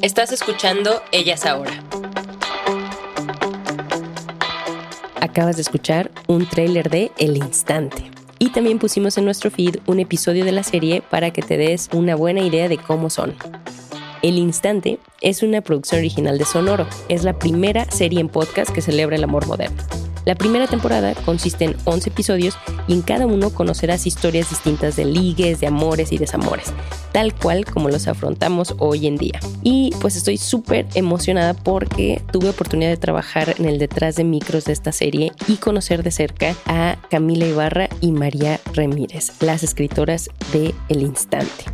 Estás 0.00 0.32
escuchando 0.32 1.02
Ellas 1.12 1.44
Ahora. 1.46 1.70
Acabas 5.20 5.56
de 5.56 5.62
escuchar 5.62 6.10
un 6.26 6.46
tráiler 6.48 6.90
de 6.90 7.12
El 7.18 7.36
Instante. 7.36 8.10
Y 8.38 8.50
también 8.50 8.78
pusimos 8.78 9.16
en 9.18 9.24
nuestro 9.24 9.50
feed 9.50 9.76
un 9.86 10.00
episodio 10.00 10.44
de 10.44 10.52
la 10.52 10.62
serie 10.64 11.02
para 11.02 11.30
que 11.30 11.42
te 11.42 11.56
des 11.56 11.88
una 11.92 12.16
buena 12.16 12.40
idea 12.40 12.68
de 12.68 12.78
cómo 12.78 13.10
son. 13.10 13.34
El 14.22 14.38
Instante 14.38 14.98
es 15.20 15.42
una 15.42 15.60
producción 15.60 16.00
original 16.00 16.38
de 16.38 16.44
Sonoro. 16.44 16.88
Es 17.08 17.22
la 17.22 17.38
primera 17.38 17.88
serie 17.90 18.20
en 18.20 18.28
podcast 18.28 18.72
que 18.72 18.82
celebra 18.82 19.16
el 19.16 19.24
amor 19.24 19.46
moderno. 19.46 19.82
La 20.24 20.36
primera 20.36 20.66
temporada 20.66 21.14
consiste 21.24 21.64
en 21.64 21.76
11 21.84 22.10
episodios 22.10 22.56
y 22.86 22.92
en 22.92 23.02
cada 23.02 23.26
uno 23.26 23.50
conocerás 23.50 24.06
historias 24.06 24.50
distintas 24.50 24.96
de 24.96 25.04
ligues, 25.04 25.60
de 25.60 25.66
amores 25.66 26.12
y 26.12 26.18
desamores, 26.18 26.72
tal 27.12 27.34
cual 27.34 27.64
como 27.64 27.88
los 27.88 28.06
afrontamos 28.06 28.74
hoy 28.78 29.06
en 29.08 29.16
día. 29.16 29.40
Y 29.62 29.90
pues 30.00 30.16
estoy 30.16 30.36
súper 30.36 30.86
emocionada 30.94 31.54
porque 31.54 32.22
tuve 32.30 32.50
oportunidad 32.50 32.90
de 32.90 32.96
trabajar 32.96 33.54
en 33.58 33.66
el 33.66 33.78
detrás 33.78 34.16
de 34.16 34.24
micros 34.24 34.64
de 34.64 34.72
esta 34.72 34.92
serie 34.92 35.32
y 35.48 35.56
conocer 35.56 36.02
de 36.02 36.12
cerca 36.12 36.54
a 36.66 36.96
Camila 37.10 37.46
Ibarra 37.46 37.88
y 38.00 38.12
María 38.12 38.60
Ramírez, 38.74 39.32
las 39.40 39.62
escritoras 39.62 40.30
de 40.52 40.74
El 40.88 41.02
Instante. 41.02 41.64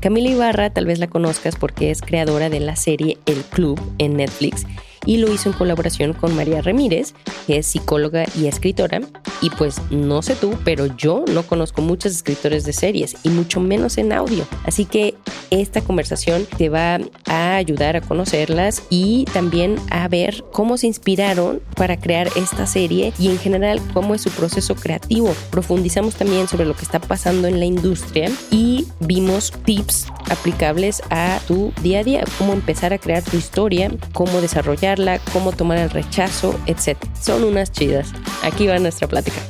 Camila 0.00 0.30
Ibarra 0.30 0.70
tal 0.70 0.86
vez 0.86 0.98
la 0.98 1.08
conozcas 1.08 1.56
porque 1.56 1.90
es 1.90 2.00
creadora 2.00 2.48
de 2.48 2.60
la 2.60 2.76
serie 2.76 3.18
El 3.26 3.42
Club 3.42 3.80
en 3.98 4.16
Netflix 4.16 4.64
y 5.04 5.18
lo 5.18 5.32
hizo 5.32 5.48
en 5.48 5.54
colaboración 5.56 6.12
con 6.12 6.34
María 6.36 6.62
Ramírez, 6.62 7.14
que 7.46 7.58
es 7.58 7.66
psicóloga 7.66 8.24
y 8.36 8.46
escritora. 8.46 9.00
Y 9.40 9.50
pues 9.50 9.80
no 9.90 10.22
sé 10.22 10.34
tú, 10.34 10.54
pero 10.64 10.86
yo 10.96 11.24
no 11.32 11.42
conozco 11.44 11.82
muchos 11.82 12.12
escritores 12.12 12.64
de 12.64 12.72
series 12.72 13.16
y 13.22 13.28
mucho 13.28 13.60
menos 13.60 13.98
en 13.98 14.12
audio. 14.12 14.46
Así 14.64 14.84
que 14.84 15.14
esta 15.50 15.80
conversación 15.80 16.46
te 16.56 16.68
va 16.68 16.98
a 17.26 17.56
ayudar 17.56 17.96
a 17.96 18.00
conocerlas 18.00 18.82
y 18.90 19.24
también 19.32 19.76
a 19.90 20.08
ver 20.08 20.44
cómo 20.52 20.76
se 20.76 20.86
inspiraron 20.86 21.60
para 21.74 21.98
crear 21.98 22.28
esta 22.36 22.66
serie 22.66 23.12
y 23.18 23.28
en 23.28 23.38
general 23.38 23.80
cómo 23.92 24.14
es 24.14 24.22
su 24.22 24.30
proceso 24.30 24.74
creativo. 24.74 25.34
Profundizamos 25.50 26.16
también 26.16 26.48
sobre 26.48 26.66
lo 26.66 26.74
que 26.74 26.82
está 26.82 26.98
pasando 26.98 27.48
en 27.48 27.58
la 27.58 27.64
industria 27.64 28.30
y 28.50 28.86
vimos 29.00 29.52
tips 29.64 30.06
aplicables 30.30 31.02
a 31.10 31.40
tu 31.46 31.72
día 31.82 32.00
a 32.00 32.04
día, 32.04 32.24
cómo 32.38 32.52
empezar 32.52 32.92
a 32.92 32.98
crear 32.98 33.22
tu 33.22 33.36
historia, 33.36 33.90
cómo 34.12 34.40
desarrollar 34.40 34.87
cómo 35.32 35.52
tomar 35.52 35.78
el 35.78 35.90
rechazo, 35.90 36.58
etc. 36.66 36.96
Son 37.20 37.44
unas 37.44 37.72
chidas. 37.72 38.12
Aquí 38.42 38.66
va 38.66 38.78
nuestra 38.78 39.08
plática. 39.08 39.40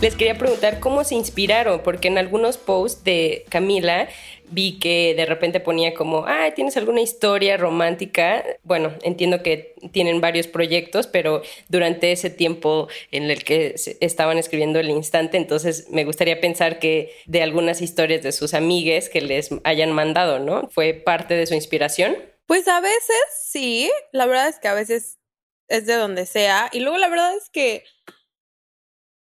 Les 0.00 0.14
quería 0.14 0.38
preguntar 0.38 0.78
cómo 0.78 1.02
se 1.02 1.16
inspiraron, 1.16 1.80
porque 1.82 2.06
en 2.06 2.18
algunos 2.18 2.56
posts 2.56 3.02
de 3.02 3.44
Camila 3.48 4.08
vi 4.50 4.78
que 4.78 5.14
de 5.14 5.26
repente 5.26 5.60
ponía 5.60 5.94
como, 5.94 6.24
ah, 6.26 6.50
¿tienes 6.54 6.76
alguna 6.76 7.00
historia 7.00 7.56
romántica? 7.56 8.44
Bueno, 8.62 8.92
entiendo 9.02 9.42
que 9.42 9.74
tienen 9.92 10.20
varios 10.20 10.46
proyectos, 10.46 11.06
pero 11.06 11.42
durante 11.68 12.12
ese 12.12 12.30
tiempo 12.30 12.88
en 13.10 13.30
el 13.30 13.44
que 13.44 13.74
estaban 14.00 14.38
escribiendo 14.38 14.78
el 14.80 14.90
instante, 14.90 15.36
entonces 15.36 15.88
me 15.90 16.04
gustaría 16.04 16.40
pensar 16.40 16.78
que 16.78 17.12
de 17.26 17.42
algunas 17.42 17.80
historias 17.80 18.22
de 18.22 18.32
sus 18.32 18.54
amigues 18.54 19.08
que 19.08 19.20
les 19.20 19.50
hayan 19.64 19.92
mandado, 19.92 20.38
¿no? 20.38 20.68
¿Fue 20.70 20.94
parte 20.94 21.34
de 21.34 21.46
su 21.46 21.54
inspiración? 21.54 22.16
Pues 22.46 22.66
a 22.68 22.80
veces 22.80 23.16
sí, 23.42 23.90
la 24.12 24.26
verdad 24.26 24.48
es 24.48 24.58
que 24.58 24.68
a 24.68 24.74
veces 24.74 25.18
es 25.68 25.86
de 25.86 25.94
donde 25.94 26.24
sea, 26.24 26.70
y 26.72 26.80
luego 26.80 26.96
la 26.96 27.08
verdad 27.08 27.36
es 27.36 27.50
que 27.50 27.84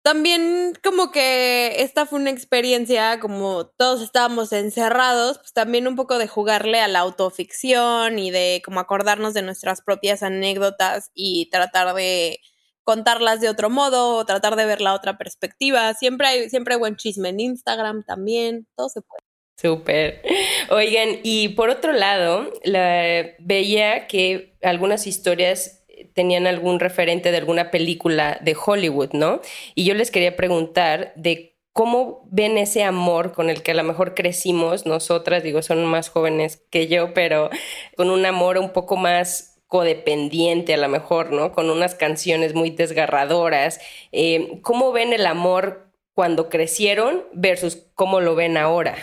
también 0.07 0.72
como 0.85 1.12
que 1.12 1.81
esta 1.81 2.06
fue 2.06 2.18
una 2.18 2.29
experiencia, 2.29 3.19
como 3.19 3.68
todos 3.68 4.01
estábamos 4.01 4.53
encerrados, 4.53 5.40
pues 5.40 5.51
también 5.51 5.85
un 5.85 5.97
poco 5.97 6.18
de 6.18 6.29
jugarle 6.29 6.79
a 6.79 6.88
la 6.88 7.00
autoficción 7.00 8.17
y 8.17 8.31
de 8.31 8.62
como 8.63 8.79
acordarnos 8.79 9.34
de 9.34 9.41
nuestras 9.41 9.81
propias 9.81 10.23
anécdotas 10.23 11.12
y 11.13 11.50
tratar 11.50 11.94
de 11.94 12.40
contarlas 12.84 13.41
de 13.41 13.50
otro 13.50 13.69
modo 13.69 14.16
o 14.16 14.25
tratar 14.25 14.56
de 14.56 14.66
ver 14.66 14.79
la 14.79 14.94
otra 14.94 15.17
perspectiva. 15.17 15.94
Siempre 15.94 16.28
hay, 16.28 16.50
siempre 16.50 16.75
hay 16.75 16.79
buen 16.79 16.96
chisme 16.96 17.28
en 17.28 17.41
Instagram 17.41 18.06
también, 18.06 18.66
todo 18.78 18.88
se 18.88 19.01
puede. 19.01 19.19
Súper. 19.57 20.22
Oigan, 20.69 21.19
y 21.23 21.50
por 21.50 21.69
otro 21.69 21.91
lado, 21.91 22.50
la, 22.63 23.25
veía 23.40 24.07
que 24.07 24.56
algunas 24.62 25.06
historias 25.06 25.77
tenían 26.13 26.47
algún 26.47 26.80
referente 26.80 27.31
de 27.31 27.38
alguna 27.38 27.72
película 27.72 28.38
de 28.41 28.56
Hollywood, 28.56 29.12
¿no? 29.13 29.41
Y 29.75 29.85
yo 29.85 29.94
les 29.94 30.12
quería 30.12 30.35
preguntar 30.35 31.13
de 31.16 31.58
cómo 31.74 32.28
ven 32.31 32.58
ese 32.58 32.84
amor 32.84 33.34
con 33.34 33.50
el 33.50 33.62
que 33.62 33.72
a 33.72 33.75
lo 33.75 33.84
mejor 33.84 34.16
crecimos 34.16 34.85
nosotras, 34.85 35.44
digo, 35.44 35.62
son 35.62 35.85
más 35.85 36.09
jóvenes 36.09 36.63
que 36.72 36.88
yo, 36.88 37.13
pero 37.13 37.52
con 37.96 38.09
un 38.09 38.25
amor 38.25 38.58
un 38.58 38.72
poco 38.72 38.97
más 38.97 39.62
codependiente 39.68 40.74
a 40.74 40.78
lo 40.78 40.88
mejor, 40.88 41.31
¿no? 41.31 41.52
Con 41.52 41.69
unas 41.69 41.94
canciones 41.94 42.56
muy 42.56 42.72
desgarradoras. 42.72 43.79
Eh, 44.12 44.59
¿Cómo 44.64 44.91
ven 44.91 45.14
el 45.14 45.25
amor 45.25 45.91
cuando 46.14 46.50
crecieron 46.50 47.25
versus 47.34 47.85
cómo 47.94 48.22
lo 48.22 48.34
ven 48.34 48.58
ahora? 48.58 48.96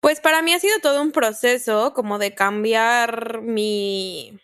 Pues 0.00 0.20
para 0.20 0.42
mí 0.42 0.52
ha 0.52 0.58
sido 0.58 0.78
todo 0.80 1.02
un 1.02 1.12
proceso 1.12 1.92
como 1.94 2.18
de 2.18 2.34
cambiar 2.34 3.40
mi 3.42 4.38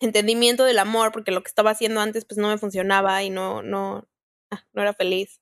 entendimiento 0.00 0.64
del 0.64 0.78
amor, 0.78 1.12
porque 1.12 1.32
lo 1.32 1.42
que 1.42 1.48
estaba 1.48 1.70
haciendo 1.70 2.00
antes 2.00 2.24
pues 2.24 2.38
no 2.38 2.48
me 2.48 2.58
funcionaba 2.58 3.22
y 3.22 3.30
no, 3.30 3.62
no, 3.62 4.08
ah, 4.50 4.64
no 4.72 4.82
era 4.82 4.94
feliz. 4.94 5.40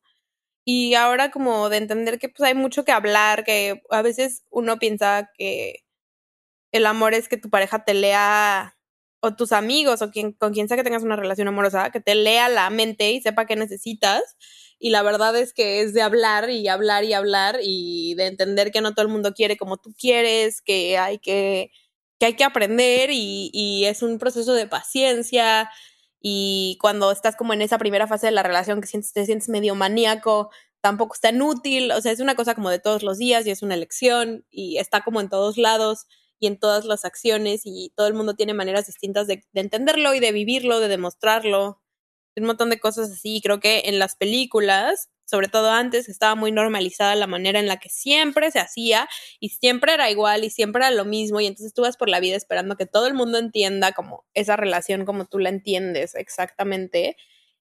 Y 0.65 0.94
ahora 0.94 1.31
como 1.31 1.69
de 1.69 1.78
entender 1.78 2.19
que 2.19 2.28
pues 2.28 2.49
hay 2.49 2.55
mucho 2.55 2.84
que 2.84 2.93
hablar, 2.93 3.45
que 3.45 3.83
a 3.91 4.03
veces 4.03 4.45
uno 4.50 4.78
piensa 4.78 5.31
que 5.39 5.84
el 6.72 6.87
amor 6.87 7.15
es 7.15 7.28
que 7.28 7.37
tu 7.39 7.50
pareja 7.50 7.84
te 7.84 7.95
lea 7.95 8.77
o 9.21 9.34
tus 9.34 9.53
amigos 9.53 10.03
o 10.03 10.11
quien, 10.11 10.33
con 10.33 10.53
quien 10.53 10.69
sea 10.69 10.77
que 10.77 10.84
tengas 10.84 11.03
una 11.05 11.16
relación 11.16 11.49
amorosa, 11.49 11.91
que 11.91 12.00
te 12.00 12.15
lea 12.15 12.49
la 12.49 12.71
mente 12.71 13.12
y 13.12 13.21
sepa 13.22 13.47
qué 13.47 13.56
necesitas. 13.56 14.22
Y 14.78 14.91
la 14.91 15.03
verdad 15.03 15.37
es 15.37 15.55
que 15.55 15.81
es 15.83 15.95
de 15.95 16.03
hablar 16.03 16.50
y 16.50 16.69
hablar 16.69 17.05
y 17.05 17.15
hablar 17.15 17.59
y 17.62 18.15
de 18.16 18.27
entender 18.27 18.72
que 18.72 18.81
no 18.83 18.93
todo 18.95 19.06
el 19.06 19.12
mundo 19.12 19.33
quiere 19.34 19.56
como 19.56 19.78
tú 19.78 19.95
quieres, 19.99 20.61
que 20.62 20.99
hay 20.99 21.19
que 21.19 21.71
que 22.19 22.27
hay 22.27 22.34
que 22.34 22.44
aprender 22.44 23.10
y, 23.10 23.50
y, 23.53 23.84
es 23.87 24.03
un 24.03 24.19
proceso 24.19 24.54
de 24.54 24.66
paciencia 24.66 25.71
y 26.21 26.78
cuando 26.81 27.12
estás 27.12 27.37
como 27.37 27.53
en 27.53 27.62
esa 27.62 27.78
primera 27.78 28.06
fase 28.06 28.27
de 28.27 28.32
la 28.32 28.43
relación 28.43 28.81
que 28.81 28.87
sientes, 28.87 29.12
te 29.12 29.27
sientes 29.27 29.49
medio 29.49 29.75
maníaco, 29.75 30.50
tampoco 30.81 31.15
es 31.15 31.21
tan 31.21 31.43
útil, 31.43 31.93
o 31.93 32.00
sea, 32.00 32.12
es 32.12 32.21
una 32.21 32.34
cosa 32.34 32.54
como 32.54 32.71
de 32.71 32.78
todos 32.78 33.03
los 33.03 33.19
días 33.19 33.47
y 33.47 33.50
es 33.50 33.62
una 33.62 33.75
elección 33.75 34.44
y 34.50 34.78
está 34.78 35.03
como 35.03 35.21
en 35.21 35.28
todos 35.28 35.59
lados 35.59 36.06
y 36.38 36.47
en 36.47 36.59
todas 36.59 36.84
las 36.84 37.04
acciones 37.04 37.62
y 37.65 37.93
todo 37.97 38.06
el 38.06 38.15
mundo 38.15 38.34
tiene 38.34 38.54
maneras 38.54 38.87
distintas 38.87 39.27
de, 39.27 39.44
de 39.53 39.60
entenderlo 39.60 40.15
y 40.15 40.21
de 40.21 40.33
vivirlo, 40.33 40.80
de 40.80 40.89
demostrarlo, 40.89 41.80
un 42.41 42.47
montón 42.47 42.71
de 42.71 42.80
cosas 42.80 43.10
así, 43.10 43.41
creo 43.42 43.60
que 43.60 43.83
en 43.86 43.98
las 43.98 44.16
películas 44.16 45.09
sobre 45.27 45.48
todo 45.48 45.71
antes, 45.71 46.09
estaba 46.09 46.36
muy 46.36 46.53
normalizada 46.53 47.15
la 47.16 47.27
manera 47.27 47.59
en 47.59 47.66
la 47.66 47.78
que 47.78 47.88
siempre 47.88 48.50
se 48.53 48.60
hacía 48.60 49.09
y 49.41 49.50
siempre 49.50 49.92
era 49.92 50.10
igual 50.10 50.44
y 50.44 50.50
siempre 50.50 50.80
era 50.80 50.91
lo 50.92 51.04
mismo 51.04 51.41
y 51.41 51.47
entonces 51.47 51.74
tú 51.74 51.83
vas 51.83 51.97
por 51.97 52.09
la 52.09 52.21
vida 52.21 52.36
esperando 52.36 52.77
que 52.77 52.86
todo 52.86 53.06
el 53.09 53.15
mundo 53.15 53.38
entienda 53.38 53.92
como 53.92 54.24
esa 54.34 54.56
relación 54.56 55.04
como 55.04 55.27
tú 55.27 55.38
la 55.41 55.48
entiendes 55.48 56.15
exactamente 56.15 57.16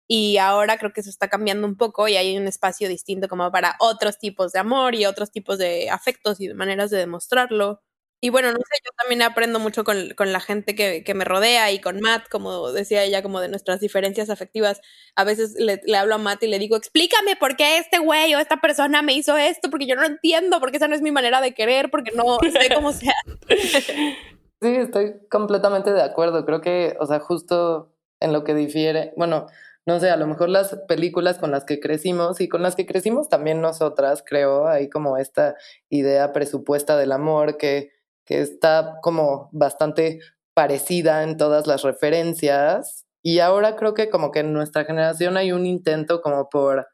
y 0.07 0.37
ahora 0.37 0.77
creo 0.77 0.93
que 0.93 1.01
eso 1.01 1.09
está 1.09 1.27
cambiando 1.27 1.65
un 1.67 1.77
poco 1.77 2.07
y 2.07 2.15
hay 2.15 2.37
un 2.37 2.47
espacio 2.47 2.87
distinto 2.87 3.27
como 3.27 3.51
para 3.51 3.75
otros 3.79 4.19
tipos 4.19 4.51
de 4.51 4.59
amor 4.59 4.93
y 4.93 5.07
otros 5.07 5.31
tipos 5.31 5.57
de 5.57 5.89
afectos 5.89 6.39
y 6.39 6.53
maneras 6.53 6.91
de 6.91 6.99
demostrarlo. 6.99 7.81
Y 8.25 8.31
bueno, 8.31 8.51
no 8.51 8.57
sé, 8.57 8.79
yo 8.83 8.89
también 8.97 9.21
aprendo 9.21 9.59
mucho 9.59 9.83
con, 9.83 10.15
con 10.15 10.33
la 10.33 10.39
gente 10.39 10.73
que, 10.73 11.03
que, 11.03 11.13
me 11.13 11.25
rodea 11.25 11.71
y 11.71 11.79
con 11.79 11.99
Matt, 12.01 12.27
como 12.27 12.71
decía 12.71 13.03
ella, 13.03 13.21
como 13.21 13.39
de 13.39 13.49
nuestras 13.49 13.79
diferencias 13.81 14.31
afectivas. 14.31 14.81
A 15.15 15.23
veces 15.23 15.53
le, 15.59 15.79
le, 15.85 15.95
hablo 15.95 16.15
a 16.15 16.17
Matt 16.17 16.41
y 16.41 16.47
le 16.47 16.57
digo, 16.57 16.75
explícame 16.75 17.35
por 17.35 17.55
qué 17.55 17.77
este 17.77 17.99
güey 17.99 18.33
o 18.33 18.39
esta 18.39 18.61
persona 18.61 19.03
me 19.03 19.13
hizo 19.13 19.37
esto, 19.37 19.69
porque 19.69 19.85
yo 19.85 19.95
no 19.95 20.03
entiendo, 20.03 20.59
porque 20.59 20.77
esa 20.77 20.87
no 20.87 20.95
es 20.95 21.03
mi 21.03 21.11
manera 21.11 21.39
de 21.39 21.53
querer, 21.53 21.91
porque 21.91 22.13
no 22.15 22.39
sé 22.51 22.73
cómo 22.73 22.93
sea. 22.93 23.13
Sí, 24.61 24.69
estoy 24.69 25.13
completamente 25.29 25.91
de 25.93 26.01
acuerdo. 26.01 26.45
Creo 26.45 26.61
que, 26.61 26.97
o 26.99 27.05
sea, 27.05 27.19
justo 27.19 27.93
en 28.19 28.33
lo 28.33 28.43
que 28.43 28.55
difiere, 28.55 29.13
bueno, 29.17 29.45
no 29.85 29.99
sé, 29.99 30.09
a 30.09 30.17
lo 30.17 30.25
mejor 30.25 30.49
las 30.49 30.75
películas 30.87 31.37
con 31.37 31.51
las 31.51 31.65
que 31.65 31.79
crecimos 31.79 32.41
y 32.41 32.49
con 32.49 32.63
las 32.63 32.75
que 32.75 32.87
crecimos 32.87 33.29
también 33.29 33.61
nosotras, 33.61 34.23
creo, 34.25 34.67
hay 34.67 34.89
como 34.89 35.17
esta 35.17 35.55
idea 35.89 36.33
presupuesta 36.33 36.97
del 36.97 37.11
amor 37.11 37.57
que, 37.57 37.91
que 38.25 38.41
está 38.41 38.99
como 39.01 39.49
bastante 39.51 40.19
parecida 40.53 41.23
en 41.23 41.37
todas 41.37 41.67
las 41.67 41.83
referencias. 41.83 43.05
Y 43.23 43.39
ahora 43.39 43.75
creo 43.75 43.93
que 43.93 44.09
como 44.09 44.31
que 44.31 44.39
en 44.39 44.53
nuestra 44.53 44.85
generación 44.85 45.37
hay 45.37 45.51
un 45.51 45.65
intento 45.65 46.21
como 46.21 46.49
por 46.49 46.87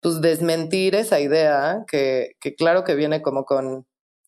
pues 0.00 0.20
desmentir 0.20 0.94
esa 0.94 1.20
idea 1.20 1.84
que, 1.88 2.32
que 2.40 2.54
claro 2.54 2.84
que 2.84 2.94
viene 2.96 3.22
como 3.22 3.44
con 3.44 3.86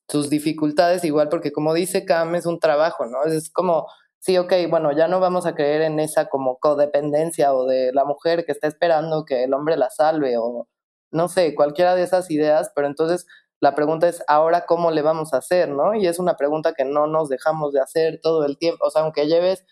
sus 0.08 0.30
dificultades 0.30 1.04
igual 1.04 1.28
porque 1.30 1.52
como 1.52 1.74
dice 1.74 2.04
Cam 2.04 2.34
es 2.36 2.46
un 2.46 2.60
trabajo, 2.60 3.06
¿no? 3.06 3.24
Es 3.24 3.50
como 3.50 3.86
sí, 4.24 4.38
ok, 4.38 4.52
bueno, 4.70 4.92
ya 4.92 5.06
no 5.08 5.20
vamos 5.20 5.46
a 5.46 5.54
creer 5.54 5.82
en 5.82 6.00
esa 6.00 6.28
como 6.30 6.58
codependencia 6.58 7.52
o 7.54 7.66
de 7.66 7.92
la 7.92 8.06
mujer 8.06 8.46
que 8.46 8.52
está 8.52 8.68
esperando 8.68 9.24
que 9.26 9.44
el 9.44 9.52
hombre 9.54 9.76
la 9.76 9.90
salve 9.90 10.36
o 10.38 10.66
no 11.10 11.28
sé, 11.28 11.54
cualquiera 11.54 11.94
de 11.94 12.04
esas 12.04 12.30
ideas, 12.30 12.72
pero 12.74 12.86
entonces 12.88 13.26
la 13.64 13.74
pregunta 13.74 14.08
es 14.08 14.22
ahora 14.28 14.66
cómo 14.66 14.90
le 14.90 15.00
vamos 15.00 15.32
a 15.32 15.38
hacer, 15.38 15.70
¿no? 15.70 15.94
Y 15.94 16.06
es 16.06 16.18
una 16.18 16.36
pregunta 16.36 16.74
que 16.74 16.84
no 16.84 17.06
nos 17.06 17.30
dejamos 17.30 17.72
de 17.72 17.80
hacer 17.80 18.20
todo 18.22 18.44
el 18.44 18.58
tiempo, 18.58 18.84
o 18.84 18.90
sea, 18.90 19.02
aunque 19.02 19.26
lleves 19.26 19.64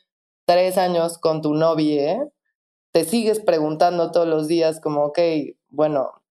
tres 0.46 0.78
años 0.78 1.18
con 1.18 1.42
tu 1.42 1.52
novia, 1.52 2.26
te 2.92 3.04
sigues 3.04 3.40
preguntando 3.40 4.10
todos 4.10 4.26
los 4.26 4.48
días 4.48 4.80
como, 4.80 5.04
ok, 5.04 5.18
bueno, 5.68 6.22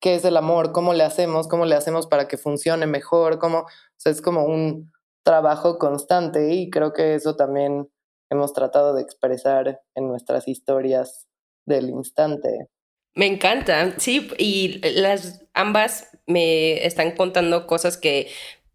¿qué 0.00 0.14
es 0.14 0.24
el 0.24 0.36
amor? 0.36 0.70
¿Cómo 0.70 0.94
le 0.94 1.02
hacemos? 1.02 1.48
¿Cómo 1.48 1.64
le 1.66 1.74
hacemos 1.74 2.06
para 2.06 2.28
que 2.28 2.36
funcione 2.38 2.86
mejor? 2.86 3.40
¿Cómo? 3.40 3.62
O 3.62 3.66
sea, 3.96 4.12
es 4.12 4.22
como 4.22 4.44
un, 4.44 4.92
trabajo 5.26 5.76
constante 5.78 6.54
y 6.54 6.70
creo 6.70 6.92
que 6.92 7.16
eso 7.16 7.34
también 7.34 7.90
hemos 8.30 8.52
tratado 8.52 8.94
de 8.94 9.02
expresar 9.02 9.80
en 9.96 10.06
nuestras 10.06 10.46
historias 10.46 11.26
del 11.66 11.90
instante. 11.90 12.68
Me 13.16 13.26
encanta, 13.26 13.94
sí, 13.98 14.28
y 14.38 14.78
las 15.00 15.42
ambas 15.54 16.10
me 16.26 16.84
están 16.86 17.12
contando 17.12 17.66
cosas 17.66 17.96
que 17.96 18.30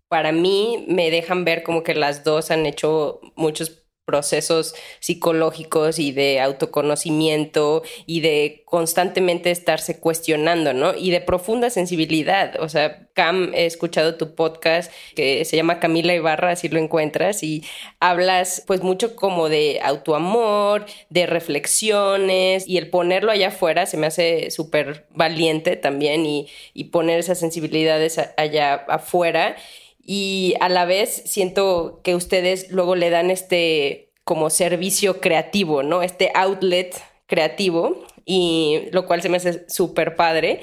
para 0.07 0.31
mí 0.31 0.85
me 0.87 1.11
dejan 1.11 1.45
ver 1.45 1.63
como 1.63 1.83
que 1.83 1.93
las 1.95 2.23
dos 2.23 2.51
han 2.51 2.65
hecho 2.65 3.21
muchos 3.35 3.80
procesos 4.11 4.75
psicológicos 4.99 5.97
y 5.97 6.11
de 6.11 6.41
autoconocimiento 6.41 7.81
y 8.05 8.19
de 8.19 8.63
constantemente 8.65 9.51
estarse 9.51 10.01
cuestionando, 10.01 10.73
¿no? 10.73 10.93
Y 10.97 11.11
de 11.11 11.21
profunda 11.21 11.69
sensibilidad. 11.69 12.59
O 12.59 12.67
sea, 12.67 13.07
Cam, 13.13 13.53
he 13.53 13.65
escuchado 13.65 14.15
tu 14.15 14.35
podcast 14.35 14.91
que 15.15 15.45
se 15.45 15.55
llama 15.55 15.79
Camila 15.79 16.13
Ibarra, 16.13 16.51
así 16.51 16.67
lo 16.67 16.77
encuentras, 16.77 17.41
y 17.41 17.63
hablas 18.01 18.63
pues 18.67 18.83
mucho 18.83 19.15
como 19.15 19.47
de 19.47 19.79
autoamor, 19.81 20.85
de 21.09 21.25
reflexiones 21.25 22.67
y 22.67 22.77
el 22.77 22.89
ponerlo 22.89 23.31
allá 23.31 23.49
afuera 23.49 23.85
se 23.85 23.95
me 23.95 24.07
hace 24.07 24.51
súper 24.51 25.05
valiente 25.11 25.77
también 25.77 26.25
y, 26.25 26.47
y 26.73 26.85
poner 26.85 27.19
esas 27.19 27.39
sensibilidades 27.39 28.19
allá 28.37 28.73
afuera 28.87 29.55
y 30.03 30.55
a 30.59 30.69
la 30.69 30.85
vez 30.85 31.23
siento 31.25 32.01
que 32.03 32.15
ustedes 32.15 32.71
luego 32.71 32.95
le 32.95 33.09
dan 33.09 33.31
este 33.31 34.09
como 34.23 34.49
servicio 34.49 35.19
creativo, 35.19 35.83
¿no? 35.83 36.03
Este 36.03 36.31
outlet 36.35 36.95
creativo 37.27 38.03
y 38.25 38.89
lo 38.91 39.05
cual 39.05 39.21
se 39.21 39.29
me 39.29 39.37
hace 39.37 39.65
súper 39.69 40.15
padre. 40.15 40.61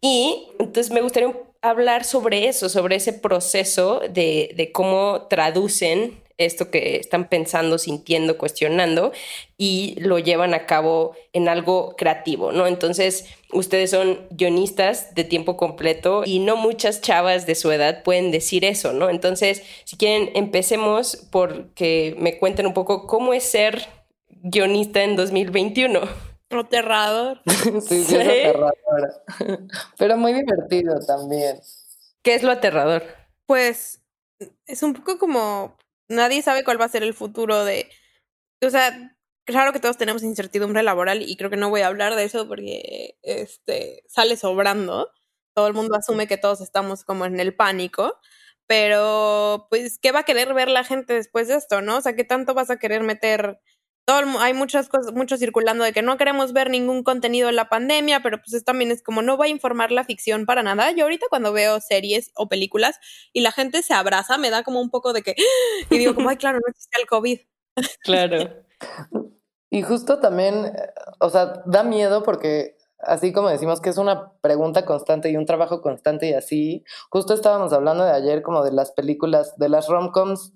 Y 0.00 0.48
entonces 0.58 0.92
me 0.92 1.00
gustaría 1.00 1.32
hablar 1.62 2.04
sobre 2.04 2.48
eso, 2.48 2.68
sobre 2.68 2.96
ese 2.96 3.12
proceso 3.12 4.00
de, 4.00 4.52
de 4.56 4.72
cómo 4.72 5.26
traducen 5.28 6.20
esto 6.38 6.70
que 6.70 6.96
están 6.96 7.28
pensando, 7.28 7.78
sintiendo, 7.78 8.36
cuestionando 8.36 9.12
y 9.56 9.96
lo 10.00 10.18
llevan 10.18 10.54
a 10.54 10.66
cabo 10.66 11.14
en 11.32 11.48
algo 11.48 11.94
creativo, 11.96 12.52
¿no? 12.52 12.66
Entonces, 12.66 13.26
ustedes 13.52 13.90
son 13.90 14.26
guionistas 14.30 15.14
de 15.14 15.24
tiempo 15.24 15.56
completo 15.56 16.22
y 16.26 16.38
no 16.40 16.56
muchas 16.56 17.00
chavas 17.00 17.46
de 17.46 17.54
su 17.54 17.70
edad 17.72 18.02
pueden 18.02 18.30
decir 18.30 18.64
eso, 18.64 18.92
¿no? 18.92 19.08
Entonces, 19.08 19.62
si 19.84 19.96
quieren, 19.96 20.30
empecemos 20.34 21.16
por 21.30 21.72
que 21.74 22.14
me 22.18 22.38
cuenten 22.38 22.66
un 22.66 22.74
poco 22.74 23.06
cómo 23.06 23.32
es 23.32 23.44
ser 23.44 23.88
guionista 24.28 25.02
en 25.02 25.16
2021. 25.16 26.00
Aterrador. 26.50 27.40
sí, 27.46 28.04
sí, 28.04 28.16
es 28.16 28.28
aterrador. 28.28 28.74
Pero 29.98 30.16
muy 30.16 30.32
divertido 30.32 31.00
también. 31.06 31.58
¿Qué 32.22 32.34
es 32.34 32.42
lo 32.42 32.52
aterrador? 32.52 33.04
Pues 33.46 34.02
es 34.66 34.82
un 34.82 34.94
poco 34.94 35.18
como 35.18 35.76
nadie 36.08 36.42
sabe 36.42 36.64
cuál 36.64 36.80
va 36.80 36.86
a 36.86 36.88
ser 36.88 37.02
el 37.02 37.14
futuro 37.14 37.64
de, 37.64 37.90
o 38.62 38.70
sea, 38.70 39.16
claro 39.46 39.72
que 39.72 39.80
todos 39.80 39.96
tenemos 39.98 40.22
incertidumbre 40.22 40.82
laboral 40.82 41.22
y 41.22 41.36
creo 41.36 41.50
que 41.50 41.56
no 41.56 41.70
voy 41.70 41.82
a 41.82 41.88
hablar 41.88 42.14
de 42.16 42.24
eso 42.24 42.48
porque 42.48 43.18
este 43.22 44.02
sale 44.08 44.36
sobrando. 44.36 45.10
Todo 45.54 45.68
el 45.68 45.74
mundo 45.74 45.96
asume 45.96 46.26
que 46.28 46.38
todos 46.38 46.60
estamos 46.60 47.04
como 47.04 47.24
en 47.26 47.40
el 47.40 47.54
pánico, 47.56 48.18
pero 48.66 49.66
pues 49.70 49.98
qué 50.00 50.12
va 50.12 50.20
a 50.20 50.24
querer 50.24 50.54
ver 50.54 50.68
la 50.68 50.84
gente 50.84 51.14
después 51.14 51.48
de 51.48 51.56
esto, 51.56 51.82
¿no? 51.82 51.98
O 51.98 52.00
sea, 52.02 52.14
qué 52.16 52.24
tanto 52.24 52.54
vas 52.54 52.70
a 52.70 52.78
querer 52.78 53.02
meter 53.02 53.60
todo 54.06 54.38
hay 54.38 54.54
muchas 54.54 54.88
cosas, 54.88 55.12
mucho 55.12 55.36
circulando 55.36 55.82
de 55.82 55.92
que 55.92 56.00
no 56.00 56.16
queremos 56.16 56.52
ver 56.52 56.70
ningún 56.70 57.02
contenido 57.02 57.48
de 57.48 57.52
la 57.52 57.68
pandemia, 57.68 58.20
pero 58.22 58.38
pues 58.38 58.64
también 58.64 58.92
es 58.92 59.02
como 59.02 59.20
no 59.20 59.36
va 59.36 59.46
a 59.46 59.48
informar 59.48 59.90
la 59.90 60.04
ficción 60.04 60.46
para 60.46 60.62
nada. 60.62 60.92
Yo 60.92 61.04
ahorita 61.04 61.26
cuando 61.28 61.52
veo 61.52 61.80
series 61.80 62.30
o 62.36 62.48
películas 62.48 63.00
y 63.32 63.40
la 63.40 63.50
gente 63.50 63.82
se 63.82 63.94
abraza, 63.94 64.38
me 64.38 64.50
da 64.50 64.62
como 64.62 64.80
un 64.80 64.90
poco 64.90 65.12
de 65.12 65.22
que, 65.22 65.34
y 65.90 65.98
digo 65.98 66.14
como, 66.14 66.28
ay, 66.28 66.36
claro, 66.36 66.58
no 66.58 66.70
existe 66.70 67.00
el 67.00 67.08
COVID. 67.08 67.40
Claro. 68.04 68.64
Y 69.70 69.82
justo 69.82 70.20
también, 70.20 70.72
o 71.18 71.28
sea, 71.28 71.64
da 71.66 71.82
miedo 71.82 72.22
porque 72.22 72.76
así 73.00 73.32
como 73.32 73.48
decimos 73.48 73.80
que 73.80 73.90
es 73.90 73.98
una 73.98 74.32
pregunta 74.40 74.84
constante 74.84 75.30
y 75.30 75.36
un 75.36 75.46
trabajo 75.46 75.82
constante 75.82 76.28
y 76.28 76.34
así, 76.34 76.84
justo 77.10 77.34
estábamos 77.34 77.72
hablando 77.72 78.04
de 78.04 78.12
ayer 78.12 78.42
como 78.42 78.62
de 78.62 78.70
las 78.70 78.92
películas, 78.92 79.56
de 79.56 79.68
las 79.68 79.88
romcoms 79.88 80.52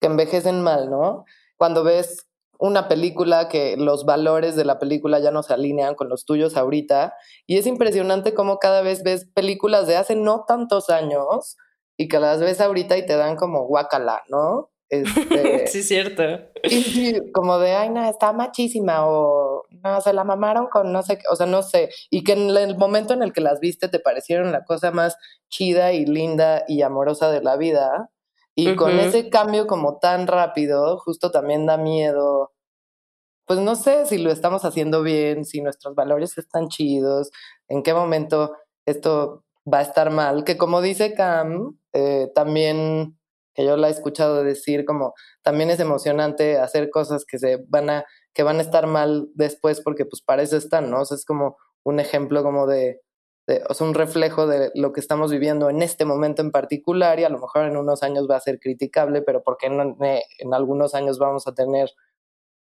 que 0.00 0.08
envejecen 0.08 0.60
mal, 0.60 0.90
¿no? 0.90 1.24
Cuando 1.56 1.84
ves 1.84 2.29
una 2.60 2.88
película 2.88 3.48
que 3.48 3.76
los 3.76 4.04
valores 4.04 4.54
de 4.54 4.64
la 4.64 4.78
película 4.78 5.18
ya 5.18 5.30
no 5.30 5.42
se 5.42 5.54
alinean 5.54 5.94
con 5.94 6.08
los 6.08 6.26
tuyos 6.26 6.56
ahorita. 6.56 7.14
Y 7.46 7.56
es 7.56 7.66
impresionante 7.66 8.34
cómo 8.34 8.58
cada 8.58 8.82
vez 8.82 9.02
ves 9.02 9.26
películas 9.34 9.86
de 9.86 9.96
hace 9.96 10.14
no 10.14 10.44
tantos 10.46 10.90
años 10.90 11.56
y 11.96 12.08
que 12.08 12.20
las 12.20 12.40
ves 12.40 12.60
ahorita 12.60 12.98
y 12.98 13.06
te 13.06 13.16
dan 13.16 13.36
como 13.36 13.66
guacala, 13.66 14.22
¿no? 14.28 14.70
Este, 14.90 15.66
sí, 15.68 15.82
cierto. 15.82 16.22
Y, 16.64 17.32
como 17.32 17.58
de, 17.58 17.72
ay, 17.72 17.88
no, 17.88 18.08
está 18.08 18.32
machísima 18.32 19.06
o 19.06 19.64
no, 19.82 20.00
se 20.02 20.12
la 20.12 20.24
mamaron 20.24 20.66
con 20.66 20.92
no 20.92 21.02
sé 21.02 21.16
qué, 21.16 21.24
o 21.30 21.36
sea, 21.36 21.46
no 21.46 21.62
sé. 21.62 21.88
Y 22.10 22.24
que 22.24 22.32
en 22.32 22.50
el 22.50 22.76
momento 22.76 23.14
en 23.14 23.22
el 23.22 23.32
que 23.32 23.40
las 23.40 23.60
viste 23.60 23.88
te 23.88 24.00
parecieron 24.00 24.52
la 24.52 24.64
cosa 24.64 24.90
más 24.90 25.16
chida 25.48 25.92
y 25.92 26.04
linda 26.04 26.64
y 26.68 26.82
amorosa 26.82 27.30
de 27.30 27.42
la 27.42 27.56
vida 27.56 28.10
y 28.68 28.76
con 28.76 28.98
ese 28.98 29.30
cambio 29.30 29.66
como 29.66 29.98
tan 29.98 30.26
rápido, 30.26 30.98
justo 30.98 31.30
también 31.30 31.66
da 31.66 31.76
miedo. 31.76 32.52
Pues 33.46 33.58
no 33.60 33.74
sé 33.74 34.06
si 34.06 34.18
lo 34.18 34.30
estamos 34.30 34.64
haciendo 34.64 35.02
bien, 35.02 35.44
si 35.44 35.60
nuestros 35.60 35.94
valores 35.94 36.38
están 36.38 36.68
chidos, 36.68 37.30
en 37.68 37.82
qué 37.82 37.94
momento 37.94 38.56
esto 38.86 39.44
va 39.72 39.78
a 39.78 39.82
estar 39.82 40.10
mal. 40.10 40.44
Que 40.44 40.56
como 40.56 40.80
dice 40.82 41.14
Cam, 41.14 41.78
eh, 41.92 42.30
también, 42.34 43.18
que 43.54 43.64
yo 43.64 43.76
la 43.76 43.88
he 43.88 43.90
escuchado 43.90 44.44
decir, 44.44 44.84
como 44.84 45.14
también 45.42 45.70
es 45.70 45.80
emocionante 45.80 46.58
hacer 46.58 46.90
cosas 46.90 47.24
que 47.24 47.38
se 47.38 47.64
van 47.68 47.90
a, 47.90 48.04
que 48.32 48.42
van 48.42 48.58
a 48.58 48.62
estar 48.62 48.86
mal 48.86 49.28
después, 49.34 49.80
porque 49.80 50.04
pues 50.04 50.22
para 50.22 50.42
eso 50.42 50.56
están, 50.56 50.90
¿no? 50.90 51.00
O 51.00 51.04
sea, 51.04 51.16
es 51.16 51.24
como 51.24 51.56
un 51.82 51.98
ejemplo 51.98 52.42
como 52.42 52.66
de, 52.66 53.00
sea, 53.74 53.86
un 53.86 53.94
reflejo 53.94 54.46
de 54.46 54.70
lo 54.74 54.92
que 54.92 55.00
estamos 55.00 55.30
viviendo 55.30 55.70
en 55.70 55.82
este 55.82 56.04
momento 56.04 56.42
en 56.42 56.50
particular 56.50 57.18
y 57.20 57.24
a 57.24 57.28
lo 57.28 57.38
mejor 57.38 57.66
en 57.66 57.76
unos 57.76 58.02
años 58.02 58.28
va 58.30 58.36
a 58.36 58.40
ser 58.40 58.58
criticable, 58.60 59.22
pero 59.22 59.42
porque 59.42 59.66
en, 59.66 59.96
en 60.00 60.54
algunos 60.54 60.94
años 60.94 61.18
vamos 61.18 61.46
a 61.46 61.54
tener 61.54 61.90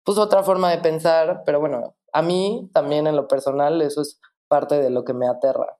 pues 0.03 0.17
otra 0.17 0.43
forma 0.43 0.71
de 0.71 0.77
pensar, 0.77 1.43
pero 1.45 1.59
bueno, 1.59 1.95
a 2.13 2.21
mí 2.21 2.69
también 2.73 3.07
en 3.07 3.15
lo 3.15 3.27
personal 3.27 3.81
eso 3.81 4.01
es 4.01 4.19
parte 4.47 4.75
de 4.79 4.89
lo 4.89 5.03
que 5.03 5.13
me 5.13 5.27
aterra. 5.27 5.77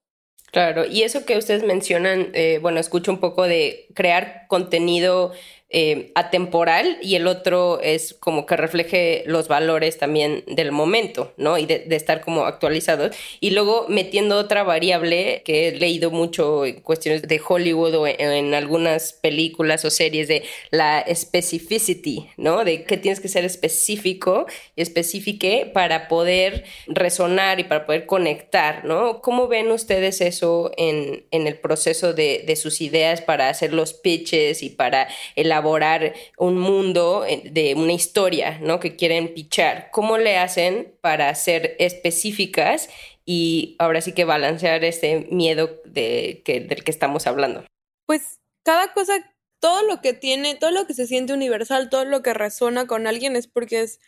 Claro, 0.51 0.85
y 0.85 1.03
eso 1.03 1.25
que 1.25 1.37
ustedes 1.37 1.63
mencionan, 1.63 2.31
eh, 2.33 2.59
bueno, 2.61 2.79
escucho 2.79 3.11
un 3.11 3.19
poco 3.19 3.43
de 3.43 3.87
crear 3.93 4.47
contenido 4.47 5.31
eh, 5.69 6.13
atemporal 6.15 6.97
y 7.01 7.15
el 7.15 7.27
otro 7.27 7.81
es 7.81 8.13
como 8.13 8.45
que 8.45 8.55
refleje 8.55 9.23
los 9.25 9.49
valores 9.49 9.97
también 9.97 10.45
del 10.47 10.71
momento, 10.71 11.33
¿no? 11.35 11.57
Y 11.57 11.65
de, 11.65 11.85
estar 11.89 12.21
como 12.21 12.45
actualizados. 12.45 13.13
Y 13.41 13.49
luego 13.49 13.85
metiendo 13.89 14.37
otra 14.37 14.63
variable 14.63 15.41
que 15.43 15.67
he 15.67 15.71
leído 15.73 16.09
mucho 16.09 16.65
en 16.65 16.79
cuestiones 16.79 17.23
de 17.23 17.41
Hollywood 17.45 17.95
o 17.95 18.07
en, 18.07 18.53
algunas 18.53 19.11
películas 19.11 19.83
o 19.83 19.89
series 19.89 20.29
de 20.29 20.43
la 20.71 21.03
specificity, 21.13 22.29
¿no? 22.37 22.63
De 22.63 22.85
que 22.85 22.95
tienes 22.95 23.19
que 23.19 23.27
ser 23.27 23.43
específico 23.43 24.45
y 24.77 24.81
especifique 24.81 25.69
para 25.73 26.07
poder 26.07 26.63
resonar 26.87 27.59
y 27.59 27.65
para 27.65 27.85
poder 27.85 28.05
conectar, 28.05 28.85
¿no? 28.85 29.19
¿Cómo 29.19 29.49
ven 29.49 29.69
ustedes 29.71 30.21
eso 30.21 30.71
en, 30.77 31.25
en 31.31 31.45
el 31.45 31.59
proceso 31.59 32.13
de, 32.13 32.45
de 32.47 32.55
sus 32.55 32.79
ideas 32.79 33.19
para 33.19 33.49
hacer 33.49 33.73
los 33.73 33.93
pitches 33.93 34.63
y 34.63 34.69
para 34.69 35.09
el 35.35 35.51
elaborar 35.57 36.13
un 36.37 36.57
mundo 36.57 37.25
eh, 37.27 37.49
de 37.51 37.73
una 37.75 37.93
historia, 37.93 38.59
¿no? 38.61 38.79
Que 38.79 38.95
quieren 38.95 39.33
pichar. 39.33 39.89
¿Cómo 39.91 40.17
le 40.17 40.37
hacen 40.37 40.95
para 41.01 41.33
ser 41.35 41.75
específicas 41.79 42.89
y 43.25 43.75
ahora 43.79 44.01
sí 44.01 44.13
que 44.13 44.23
balancear 44.23 44.83
ese 44.83 45.27
miedo 45.31 45.81
de, 45.85 46.41
que, 46.45 46.59
del 46.59 46.83
que 46.83 46.91
estamos 46.91 47.25
hablando? 47.27 47.65
Pues 48.05 48.39
cada 48.63 48.93
cosa, 48.93 49.13
todo 49.59 49.81
lo 49.83 50.01
que 50.01 50.13
tiene, 50.13 50.55
todo 50.55 50.71
lo 50.71 50.85
que 50.85 50.93
se 50.93 51.07
siente 51.07 51.33
universal, 51.33 51.89
todo 51.89 52.05
lo 52.05 52.21
que 52.21 52.33
resuena 52.33 52.85
con 52.85 53.07
alguien 53.07 53.35
es 53.35 53.47
porque 53.47 53.81
es 53.81 53.99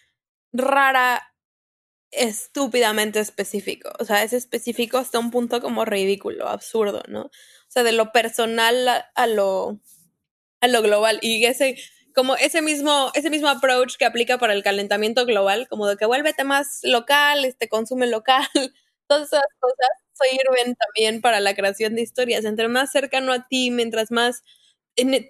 rara, 0.53 1.33
estúpidamente 2.11 3.19
específico. 3.19 3.91
O 3.99 4.05
sea, 4.05 4.23
es 4.23 4.33
específico 4.33 4.97
hasta 4.97 5.19
un 5.19 5.31
punto 5.31 5.61
como 5.61 5.85
ridículo, 5.85 6.47
absurdo, 6.47 7.03
¿no? 7.07 7.23
O 7.23 7.71
sea, 7.71 7.83
de 7.83 7.91
lo 7.91 8.11
personal 8.11 9.05
a, 9.13 9.27
lo 9.27 9.79
a 10.61 10.67
lo 10.67 10.81
global 10.81 11.19
y 11.21 11.45
ese 11.45 11.77
como 12.15 12.35
ese 12.35 12.61
mismo 12.61 13.11
ese 13.13 13.29
mismo 13.29 13.47
approach 13.49 13.95
que 13.97 14.05
aplica 14.05 14.37
para 14.37 14.53
el 14.53 14.63
calentamiento 14.63 15.25
global, 15.25 15.67
como 15.69 15.87
de 15.87 15.97
que 15.97 16.05
vuélvete 16.05 16.43
más 16.43 16.79
local, 16.83 17.45
este 17.45 17.69
consume 17.69 18.07
local, 18.07 18.47
todas 19.07 19.27
esas 19.27 19.43
cosas 19.59 19.89
sirven 20.13 20.75
también 20.75 21.21
para 21.21 21.39
la 21.39 21.55
creación 21.55 21.95
de 21.95 22.01
historias. 22.01 22.45
Entre 22.45 22.67
más 22.67 22.91
cercano 22.91 23.31
a 23.31 23.47
ti, 23.47 23.71
mientras 23.71 24.11
más 24.11 24.43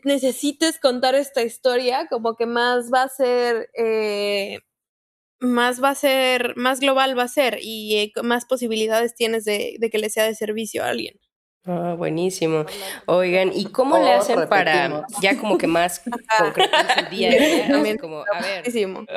necesites 0.03 0.79
contar 0.79 1.15
esta 1.15 1.43
historia, 1.43 2.07
como 2.09 2.35
que 2.35 2.47
más 2.47 2.91
va 2.91 3.03
a 3.03 3.09
ser 3.09 3.69
eh, 3.77 4.59
más 5.39 5.81
va 5.81 5.89
a 5.91 5.95
ser, 5.95 6.55
más 6.57 6.79
global 6.79 7.17
va 7.17 7.23
a 7.23 7.27
ser 7.27 7.59
y 7.61 7.95
eh, 7.97 8.11
más 8.23 8.45
posibilidades 8.45 9.15
tienes 9.15 9.45
de, 9.45 9.77
que 9.91 9.97
le 9.97 10.09
sea 10.09 10.25
de 10.25 10.35
servicio 10.35 10.83
a 10.83 10.89
alguien. 10.89 11.19
Ah, 11.65 11.93
buenísimo. 11.97 12.65
Oigan, 13.05 13.51
¿y 13.53 13.65
cómo 13.65 13.97
le 13.97 14.13
hacen 14.13 14.47
para 14.47 15.05
ya 15.21 15.37
como 15.37 15.57
que 15.57 15.67
más 15.67 15.99
concretar 16.39 17.05
su 17.05 17.15
día? 17.15 17.31
Como, 17.99 18.19
a 18.19 18.41
ver. 18.41 18.63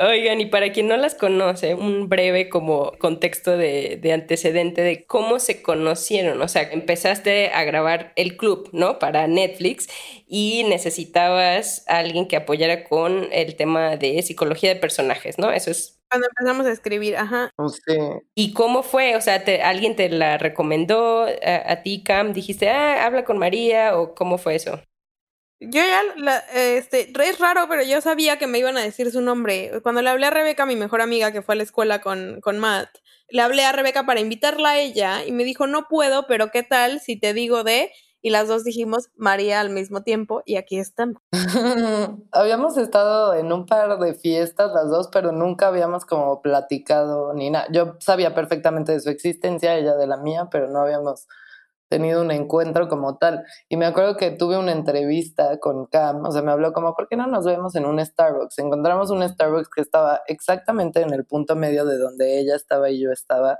Oigan, 0.05 0.41
y 0.41 0.47
para 0.47 0.71
quien 0.71 0.87
no 0.87 0.97
las 0.97 1.15
conoce, 1.15 1.73
un 1.73 2.09
breve 2.09 2.49
como 2.49 2.91
contexto 2.99 3.57
de, 3.57 3.97
de, 4.01 4.13
antecedente 4.13 4.81
de 4.81 5.05
cómo 5.05 5.39
se 5.39 5.61
conocieron. 5.61 6.41
O 6.41 6.47
sea, 6.47 6.63
empezaste 6.63 7.49
a 7.49 7.63
grabar 7.63 8.11
el 8.17 8.35
club, 8.35 8.69
¿no? 8.73 8.99
Para 8.99 9.27
Netflix 9.27 9.87
y 10.27 10.63
necesitabas 10.67 11.85
a 11.87 11.99
alguien 11.99 12.27
que 12.27 12.35
apoyara 12.35 12.83
con 12.83 13.29
el 13.31 13.55
tema 13.55 13.95
de 13.95 14.21
psicología 14.21 14.73
de 14.73 14.79
personajes, 14.79 15.39
¿no? 15.39 15.51
Eso 15.51 15.71
es 15.71 16.02
cuando 16.13 16.27
empezamos 16.27 16.67
a 16.67 16.71
escribir, 16.71 17.17
ajá. 17.17 17.49
Oh. 17.57 17.71
¿Y 18.35 18.53
cómo 18.53 18.83
fue? 18.83 19.15
O 19.15 19.21
sea, 19.21 19.43
te, 19.43 19.63
¿alguien 19.63 19.95
te 19.95 20.09
la 20.09 20.37
recomendó 20.37 21.25
a, 21.25 21.75
ti, 21.81 22.03
Cam? 22.03 22.33
¿Dijiste, 22.33 22.69
ah, 22.69 23.05
habla 23.05 23.25
con 23.25 23.39
María? 23.39 23.97
¿O 23.97 24.13
cómo 24.13 24.37
fue 24.37 24.55
eso? 24.55 24.79
Yo 25.59 25.81
ya, 25.81 26.01
la, 26.17 26.37
este, 26.53 27.11
es 27.11 27.39
raro, 27.39 27.67
pero 27.67 27.81
yo 27.81 27.99
sabía 28.01 28.37
que 28.37 28.45
me 28.45 28.59
iban 28.59 28.77
a 28.77 28.83
decir 28.83 29.11
su 29.11 29.21
nombre. 29.21 29.71
Cuando 29.81 30.03
le 30.03 30.09
hablé 30.09 30.27
a 30.27 30.29
Rebeca, 30.29 30.67
mi 30.67 30.75
mejor 30.75 31.01
amiga, 31.01 31.31
que 31.31 31.41
fue 31.41 31.55
a 31.55 31.55
la 31.55 31.63
escuela 31.63 31.99
con, 31.99 32.41
con 32.41 32.59
Matt, 32.59 32.89
le 33.29 33.41
hablé 33.41 33.65
a 33.65 33.71
Rebeca 33.71 34.05
para 34.05 34.19
invitarla 34.19 34.71
a 34.71 34.79
ella 34.79 35.25
y 35.25 35.31
me 35.31 35.43
dijo, 35.43 35.65
no 35.65 35.87
puedo, 35.87 36.27
pero 36.27 36.51
¿qué 36.51 36.61
tal 36.61 36.99
si 36.99 37.15
te 37.15 37.33
digo 37.33 37.63
de 37.63 37.91
y 38.23 38.29
las 38.29 38.47
dos 38.47 38.63
dijimos 38.63 39.09
María 39.15 39.59
al 39.59 39.69
mismo 39.69 40.01
tiempo 40.01 40.41
y 40.45 40.55
aquí 40.55 40.79
estamos. 40.79 41.21
habíamos 42.31 42.77
estado 42.77 43.35
en 43.35 43.51
un 43.51 43.65
par 43.65 43.99
de 43.99 44.13
fiestas 44.13 44.71
las 44.73 44.89
dos, 44.89 45.09
pero 45.11 45.33
nunca 45.33 45.67
habíamos 45.67 46.05
como 46.05 46.41
platicado 46.41 47.33
ni 47.33 47.49
nada. 47.49 47.67
Yo 47.71 47.97
sabía 47.99 48.33
perfectamente 48.33 48.93
de 48.93 49.01
su 49.01 49.09
existencia, 49.09 49.75
ella 49.75 49.95
de 49.95 50.07
la 50.07 50.15
mía, 50.15 50.47
pero 50.49 50.69
no 50.69 50.79
habíamos 50.79 51.27
tenido 51.89 52.21
un 52.21 52.31
encuentro 52.31 52.87
como 52.87 53.17
tal. 53.17 53.43
Y 53.67 53.75
me 53.75 53.85
acuerdo 53.85 54.15
que 54.15 54.31
tuve 54.31 54.57
una 54.57 54.71
entrevista 54.71 55.59
con 55.59 55.85
Cam, 55.87 56.25
o 56.25 56.31
sea, 56.31 56.41
me 56.41 56.51
habló 56.51 56.71
como, 56.71 56.95
¿por 56.95 57.09
qué 57.09 57.17
no 57.17 57.27
nos 57.27 57.45
vemos 57.45 57.75
en 57.75 57.85
un 57.85 58.03
Starbucks? 58.03 58.57
Encontramos 58.57 59.11
un 59.11 59.27
Starbucks 59.27 59.69
que 59.69 59.81
estaba 59.81 60.21
exactamente 60.27 61.01
en 61.01 61.13
el 61.13 61.25
punto 61.25 61.57
medio 61.57 61.83
de 61.85 61.97
donde 61.97 62.39
ella 62.39 62.55
estaba 62.55 62.89
y 62.89 63.01
yo 63.01 63.11
estaba. 63.11 63.59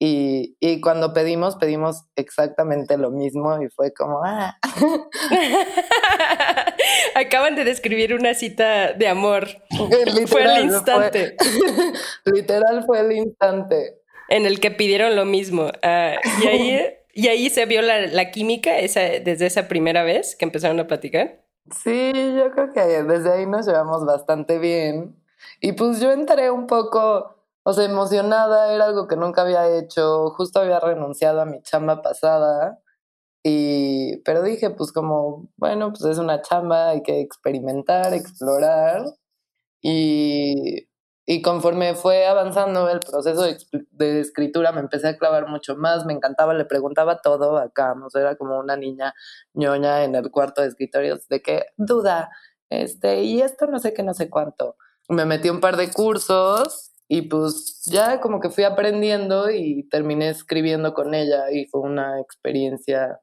Y, 0.00 0.56
y, 0.60 0.80
cuando 0.80 1.12
pedimos, 1.12 1.56
pedimos 1.56 2.04
exactamente 2.14 2.96
lo 2.96 3.10
mismo 3.10 3.60
y 3.60 3.68
fue 3.68 3.92
como, 3.92 4.22
ah. 4.24 4.56
Acaban 7.16 7.56
de 7.56 7.64
describir 7.64 8.14
una 8.14 8.34
cita 8.34 8.92
de 8.92 9.08
amor. 9.08 9.48
fue 10.28 10.44
el 10.44 10.66
instante. 10.66 11.36
literal 12.24 12.84
fue 12.84 13.00
el 13.00 13.10
instante. 13.16 13.98
En 14.28 14.46
el 14.46 14.60
que 14.60 14.70
pidieron 14.70 15.16
lo 15.16 15.24
mismo. 15.24 15.72
Ah, 15.82 16.14
y, 16.42 16.46
ahí, 16.46 16.80
y 17.12 17.26
ahí 17.26 17.50
se 17.50 17.66
vio 17.66 17.82
la, 17.82 18.06
la 18.06 18.30
química 18.30 18.78
esa, 18.78 19.00
desde 19.00 19.46
esa 19.46 19.66
primera 19.66 20.04
vez 20.04 20.36
que 20.36 20.44
empezaron 20.44 20.78
a 20.78 20.86
platicar. 20.86 21.40
Sí, 21.82 22.12
yo 22.14 22.50
creo 22.52 22.72
que 22.72 22.80
desde 22.80 23.32
ahí 23.32 23.46
nos 23.46 23.66
llevamos 23.66 24.06
bastante 24.06 24.58
bien. 24.58 25.16
Y 25.60 25.72
pues 25.72 26.00
yo 26.00 26.12
entré 26.12 26.50
un 26.50 26.66
poco 26.66 27.37
o 27.68 27.74
sea, 27.74 27.84
emocionada, 27.84 28.72
era 28.72 28.86
algo 28.86 29.06
que 29.06 29.16
nunca 29.16 29.42
había 29.42 29.68
hecho, 29.76 30.30
justo 30.30 30.58
había 30.60 30.80
renunciado 30.80 31.42
a 31.42 31.44
mi 31.44 31.60
chamba 31.62 32.00
pasada, 32.00 32.80
y, 33.42 34.22
pero 34.22 34.42
dije, 34.42 34.70
pues 34.70 34.90
como, 34.90 35.50
bueno, 35.58 35.90
pues 35.92 36.02
es 36.06 36.16
una 36.16 36.40
chamba, 36.40 36.88
hay 36.88 37.02
que 37.02 37.20
experimentar, 37.20 38.14
explorar, 38.14 39.04
y, 39.82 40.88
y 41.26 41.42
conforme 41.42 41.94
fue 41.94 42.26
avanzando 42.26 42.88
el 42.88 43.00
proceso 43.00 43.42
de, 43.42 43.58
de, 43.90 44.20
escritura, 44.20 44.72
me 44.72 44.80
empecé 44.80 45.08
a 45.08 45.18
clavar 45.18 45.46
mucho 45.46 45.76
más, 45.76 46.06
me 46.06 46.14
encantaba, 46.14 46.54
le 46.54 46.64
preguntaba 46.64 47.20
todo 47.20 47.58
acá, 47.58 47.94
o 48.02 48.08
sea, 48.08 48.22
era 48.22 48.36
como 48.36 48.58
una 48.58 48.78
niña 48.78 49.12
ñoña 49.52 50.04
en 50.04 50.14
el 50.14 50.30
cuarto 50.30 50.62
de 50.62 50.68
escritorios, 50.68 51.28
de 51.28 51.42
que, 51.42 51.66
duda, 51.76 52.30
este, 52.70 53.24
y 53.24 53.42
esto 53.42 53.66
no 53.66 53.78
sé 53.78 53.92
qué, 53.92 54.02
no 54.02 54.14
sé 54.14 54.30
cuánto. 54.30 54.76
Me 55.10 55.26
metí 55.26 55.50
un 55.50 55.60
par 55.60 55.76
de 55.76 55.92
cursos 55.92 56.87
y 57.08 57.22
pues 57.22 57.84
ya 57.86 58.20
como 58.20 58.38
que 58.38 58.50
fui 58.50 58.64
aprendiendo 58.64 59.50
y 59.50 59.88
terminé 59.88 60.28
escribiendo 60.28 60.92
con 60.92 61.14
ella 61.14 61.50
y 61.50 61.66
fue 61.66 61.80
una 61.80 62.20
experiencia 62.20 63.18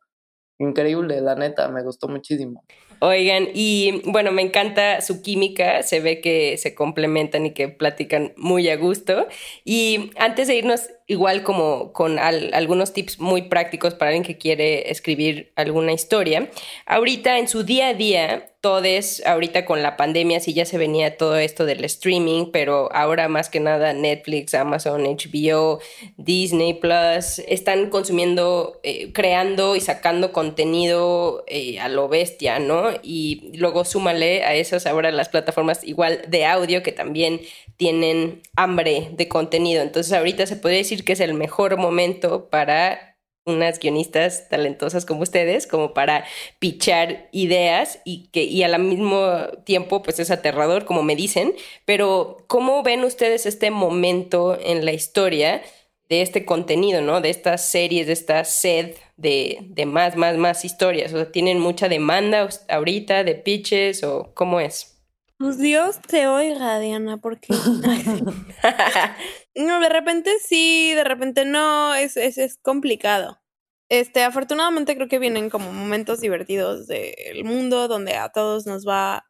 increíble, 0.57 1.21
la 1.21 1.35
neta, 1.35 1.67
me 1.69 1.83
gustó 1.83 2.07
muchísimo. 2.07 2.63
Oigan, 2.99 3.49
y 3.53 4.01
bueno, 4.05 4.31
me 4.31 4.41
encanta 4.41 5.01
su 5.01 5.21
química, 5.21 5.83
se 5.83 5.99
ve 5.99 6.21
que 6.21 6.57
se 6.57 6.75
complementan 6.75 7.45
y 7.45 7.51
que 7.51 7.67
platican 7.67 8.33
muy 8.37 8.69
a 8.69 8.75
gusto. 8.77 9.27
Y 9.63 10.11
antes 10.17 10.47
de 10.47 10.55
irnos, 10.55 10.89
igual 11.07 11.43
como 11.43 11.93
con 11.93 12.17
algunos 12.19 12.93
tips 12.93 13.19
muy 13.19 13.43
prácticos 13.43 13.93
para 13.93 14.09
alguien 14.09 14.23
que 14.23 14.37
quiere 14.37 14.89
escribir 14.89 15.51
alguna 15.55 15.93
historia, 15.93 16.49
ahorita 16.85 17.37
en 17.37 17.47
su 17.47 17.63
día 17.63 17.89
a 17.89 17.93
día, 17.93 18.49
todos, 18.65 19.21
ahorita 19.23 19.63
con 19.63 19.83
la 19.83 19.95
pandemia 19.95 20.39
sí 20.39 20.55
ya 20.55 20.65
se 20.65 20.79
venía 20.79 21.17
todo 21.17 21.37
esto 21.37 21.67
del 21.67 21.85
streaming, 21.85 22.47
pero 22.51 22.91
ahora 22.91 23.27
más 23.27 23.49
que 23.49 23.59
nada 23.59 23.93
Netflix, 23.93 24.55
Amazon, 24.55 25.03
HBO, 25.03 25.79
Disney 26.17 26.73
Plus, 26.73 27.37
están 27.47 27.91
consumiendo, 27.91 28.79
eh, 28.81 29.11
creando 29.13 29.75
y 29.75 29.81
sacando 29.81 30.33
contenido 30.33 31.43
eh, 31.45 31.79
a 31.79 31.89
lo 31.89 32.07
bestia, 32.07 32.57
¿no? 32.57 32.84
Y 33.03 33.51
luego 33.57 33.85
súmale 33.85 34.43
a 34.43 34.55
esas 34.55 34.85
ahora 34.85 35.11
las 35.11 35.29
plataformas 35.29 35.83
igual 35.83 36.21
de 36.27 36.45
audio 36.45 36.83
que 36.83 36.91
también 36.91 37.41
tienen 37.77 38.41
hambre 38.55 39.09
de 39.13 39.27
contenido. 39.27 39.81
Entonces 39.81 40.13
ahorita 40.13 40.45
se 40.47 40.55
puede 40.55 40.77
decir 40.77 41.03
que 41.03 41.13
es 41.13 41.19
el 41.19 41.33
mejor 41.33 41.77
momento 41.77 42.49
para 42.49 43.15
unas 43.45 43.79
guionistas 43.79 44.49
talentosas 44.49 45.05
como 45.05 45.21
ustedes, 45.21 45.67
como 45.67 45.93
para 45.93 46.25
pichar 46.59 47.29
ideas 47.31 47.99
y 48.03 48.27
que 48.29 48.43
y 48.43 48.63
al 48.63 48.81
mismo 48.81 49.47
tiempo 49.65 50.01
pues 50.01 50.19
es 50.19 50.31
aterrador, 50.31 50.85
como 50.85 51.03
me 51.03 51.15
dicen, 51.15 51.53
pero 51.85 52.37
¿cómo 52.47 52.81
ven 52.81 53.03
ustedes 53.03 53.45
este 53.45 53.69
momento 53.69 54.57
en 54.59 54.83
la 54.83 54.93
historia 54.93 55.61
de 56.09 56.21
este 56.21 56.45
contenido, 56.45 57.01
¿no? 57.01 57.21
De 57.21 57.29
estas 57.29 57.69
series, 57.69 58.07
de 58.07 58.13
esta 58.13 58.43
sed 58.43 58.95
de, 59.17 59.59
de 59.69 59.85
más, 59.85 60.15
más, 60.15 60.37
más 60.37 60.65
historias. 60.65 61.13
O 61.13 61.17
sea, 61.17 61.31
¿tienen 61.31 61.59
mucha 61.59 61.89
demanda 61.89 62.47
ahorita 62.69 63.23
de 63.23 63.35
pitches 63.35 64.03
o 64.03 64.31
cómo 64.33 64.59
es? 64.59 64.91
Pues 65.37 65.57
Dios 65.57 65.99
te 66.01 66.27
oiga, 66.27 66.79
Diana, 66.79 67.17
porque... 67.17 67.47
no, 69.55 69.79
de 69.79 69.89
repente 69.89 70.31
sí, 70.41 70.93
de 70.93 71.03
repente 71.03 71.45
no, 71.45 71.93
es, 71.95 72.17
es, 72.17 72.37
es 72.37 72.57
complicado. 72.57 73.41
Este, 73.89 74.23
afortunadamente 74.23 74.95
creo 74.95 75.07
que 75.07 75.19
vienen 75.19 75.49
como 75.49 75.71
momentos 75.71 76.19
divertidos 76.19 76.87
del 76.87 77.43
mundo 77.43 77.87
donde 77.87 78.15
a 78.15 78.29
todos 78.29 78.65
nos 78.65 78.87
va 78.87 79.27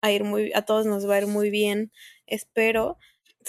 a 0.00 0.12
ir 0.12 0.24
muy, 0.24 0.52
a 0.54 0.62
todos 0.62 0.86
nos 0.86 1.08
va 1.08 1.16
a 1.16 1.18
ir 1.18 1.26
muy 1.26 1.50
bien, 1.50 1.92
espero. 2.26 2.98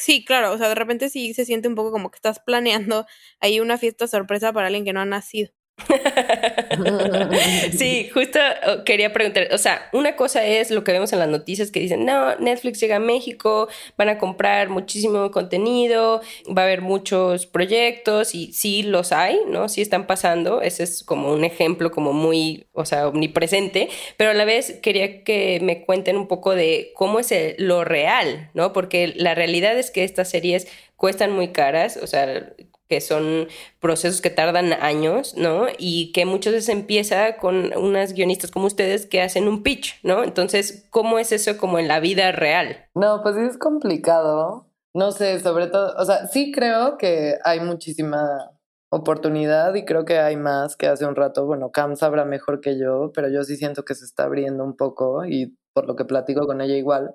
Sí, 0.02 0.24
claro, 0.26 0.52
o 0.54 0.58
sea, 0.58 0.70
de 0.70 0.76
repente 0.76 1.10
sí 1.10 1.34
se 1.34 1.44
siente 1.46 1.68
un 1.68 1.76
poco 1.76 1.92
como 1.92 2.10
que 2.10 2.16
estás 2.16 2.40
planeando 2.40 3.06
ahí 3.42 3.60
una 3.60 3.78
fiesta 3.78 4.08
sorpresa 4.08 4.54
para 4.54 4.68
alguien 4.68 4.86
que 4.86 4.94
no 4.94 5.02
ha 5.02 5.06
nacido. 5.06 5.52
sí, 7.78 8.10
justo 8.14 8.40
oh, 8.68 8.84
quería 8.84 9.12
preguntar, 9.14 9.48
o 9.52 9.58
sea, 9.58 9.90
una 9.94 10.16
cosa 10.16 10.46
es 10.46 10.72
lo 10.72 10.84
que 10.84 10.92
vemos 10.92 11.14
en 11.14 11.20
las 11.20 11.30
noticias 11.30 11.72
que 11.72 11.80
dicen, 11.80 12.06
no, 12.06 12.36
Netflix 12.36 12.80
llega 12.80 12.98
a 12.98 13.00
México, 13.00 13.68
van 13.98 14.10
a 14.10 14.18
comprar 14.18 14.70
muchísimo 14.70 15.32
contenido, 15.32 16.22
va 16.48 16.64
a 16.64 16.66
haber 16.66 16.82
muchos 16.82 17.46
proyectos 17.46 18.36
y 18.36 18.54
sí 18.54 18.84
los 18.84 19.12
hay, 19.12 19.40
¿no? 19.48 19.70
Sí 19.70 19.82
están 19.82 20.08
pasando, 20.08 20.62
ese 20.62 20.84
es 20.84 21.04
como 21.04 21.32
un 21.32 21.44
ejemplo 21.44 21.92
como 21.92 22.14
muy, 22.14 22.68
o 22.74 22.86
sea, 22.86 23.08
omnipresente, 23.08 23.90
pero 24.18 24.32
a 24.32 24.34
la 24.34 24.46
vez 24.46 24.80
quería 24.82 25.24
que 25.24 25.60
me 25.62 25.86
cuenten 25.86 26.18
un 26.18 26.28
poco 26.28 26.56
de 26.56 26.92
cómo 26.96 27.20
es 27.20 27.30
lo 27.58 27.84
real, 27.84 28.50
¿no? 28.54 28.74
Porque 28.74 29.14
la 29.16 29.36
realidad 29.36 29.78
es 29.78 29.92
que 29.92 30.04
estas 30.04 30.30
series 30.30 30.68
cuestan 30.96 31.32
muy 31.32 31.50
caras, 31.50 31.98
o 32.02 32.08
sea, 32.08 32.54
que 32.90 33.02
son 33.02 33.48
procesos 33.80 34.20
que 34.20 34.32
tardan 34.32 34.74
años, 34.74 35.36
¿no? 35.38 35.68
Y 35.78 36.12
que 36.12 36.26
muchas 36.26 36.54
veces 36.54 36.70
empieza 36.70 37.38
con 37.38 37.78
unas 37.78 38.14
guionistas 38.14 38.50
como 38.50 38.66
ustedes 38.66 39.06
que 39.06 39.22
hacen 39.22 39.48
un 39.48 39.62
pitch, 39.62 40.00
¿no? 40.04 40.24
Entonces, 40.24 40.88
¿cómo 40.90 41.20
es 41.20 41.32
eso 41.32 41.58
como 41.58 41.78
en 41.78 41.88
la 41.88 42.00
vida 42.00 42.32
real? 42.32 42.90
No, 42.96 43.22
pues 43.22 43.38
es 43.38 43.58
complicado. 43.58 44.66
No 44.96 45.12
sé, 45.12 45.40
sobre 45.40 45.68
todo, 45.68 45.94
o 45.98 46.04
sea, 46.04 46.28
sí 46.28 46.52
creo 46.52 46.98
que 46.98 47.36
hay 47.44 47.60
muchísima 47.60 48.52
oportunidad 48.92 49.76
y 49.76 49.86
creo 49.86 50.04
que 50.04 50.18
hay 50.18 50.36
más 50.36 50.76
que 50.76 50.88
hace 50.88 51.06
un 51.06 51.16
rato. 51.16 51.46
Bueno, 51.46 51.72
Cam 51.72 51.96
sabrá 51.96 52.26
mejor 52.26 52.60
que 52.60 52.80
yo, 52.80 53.12
pero 53.14 53.30
yo 53.30 53.44
sí 53.44 53.56
siento 53.56 53.86
que 53.86 53.94
se 53.94 54.06
está 54.06 54.24
abriendo 54.24 54.64
un 54.64 54.76
poco 54.76 55.26
y 55.26 55.56
por 55.74 55.88
lo 55.88 55.96
que 55.96 56.06
platico 56.06 56.48
con 56.48 56.60
ella 56.60 56.76
igual. 56.76 57.14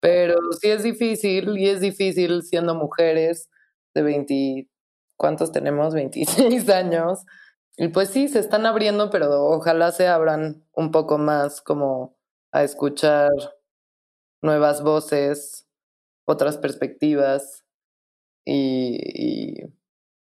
Pero 0.00 0.34
sí 0.60 0.68
es 0.68 0.82
difícil 0.82 1.56
y 1.58 1.68
es 1.68 1.80
difícil 1.80 2.42
siendo 2.42 2.74
mujeres 2.74 3.48
de 3.94 4.02
20 4.02 4.68
¿cuántos 5.22 5.52
tenemos? 5.52 5.94
26 5.94 6.68
años. 6.68 7.24
Y 7.78 7.88
pues 7.88 8.10
sí, 8.10 8.28
se 8.28 8.40
están 8.40 8.66
abriendo, 8.66 9.08
pero 9.10 9.44
ojalá 9.46 9.92
se 9.92 10.08
abran 10.08 10.66
un 10.72 10.90
poco 10.90 11.16
más 11.16 11.62
como 11.62 12.16
a 12.50 12.64
escuchar 12.64 13.30
nuevas 14.42 14.82
voces, 14.82 15.66
otras 16.26 16.58
perspectivas 16.58 17.64
y, 18.44 19.60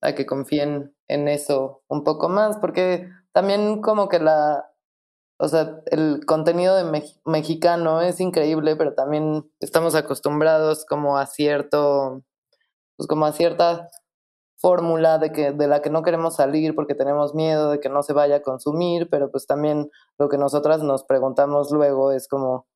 a 0.03 0.15
que 0.15 0.27
confíen 0.27 0.95
en 1.09 1.29
eso 1.29 1.83
un 1.89 2.05
poco 2.05 2.29
más, 2.29 2.59
porque 2.59 3.09
también 3.33 3.81
como 3.81 4.09
que 4.09 4.21
la, 4.21 4.71
o 5.39 5.49
sea, 5.49 5.81
el 5.87 6.25
contenido 6.27 6.77
de 6.77 7.03
mexicano 7.25 8.03
es 8.03 8.21
increíble, 8.21 8.77
pero 8.77 8.95
también 8.95 9.51
estamos 9.61 9.95
acostumbrados 9.95 10.85
como 10.85 11.19
a 11.19 11.27
cierto, 11.27 12.23
pues 12.97 13.09
como 13.09 13.27
a 13.27 13.33
cierta 13.33 13.91
fórmula 14.61 15.19
de 15.19 15.33
que 15.33 15.53
de 15.53 15.67
la 15.67 15.81
que 15.81 15.91
no 15.91 16.03
queremos 16.03 16.37
salir 16.37 16.75
porque 16.75 16.95
tenemos 16.95 17.35
miedo 17.35 17.71
de 17.71 17.81
que 17.81 17.89
no 17.89 18.03
se 18.03 18.13
vaya 18.13 18.37
a 18.37 18.43
consumir, 18.43 19.09
pero 19.11 19.31
pues 19.31 19.47
también 19.47 19.91
lo 20.19 20.29
que 20.29 20.39
nosotras 20.39 20.83
nos 20.83 21.05
preguntamos 21.05 21.71
luego 21.71 22.13
es 22.13 22.29
como 22.29 22.67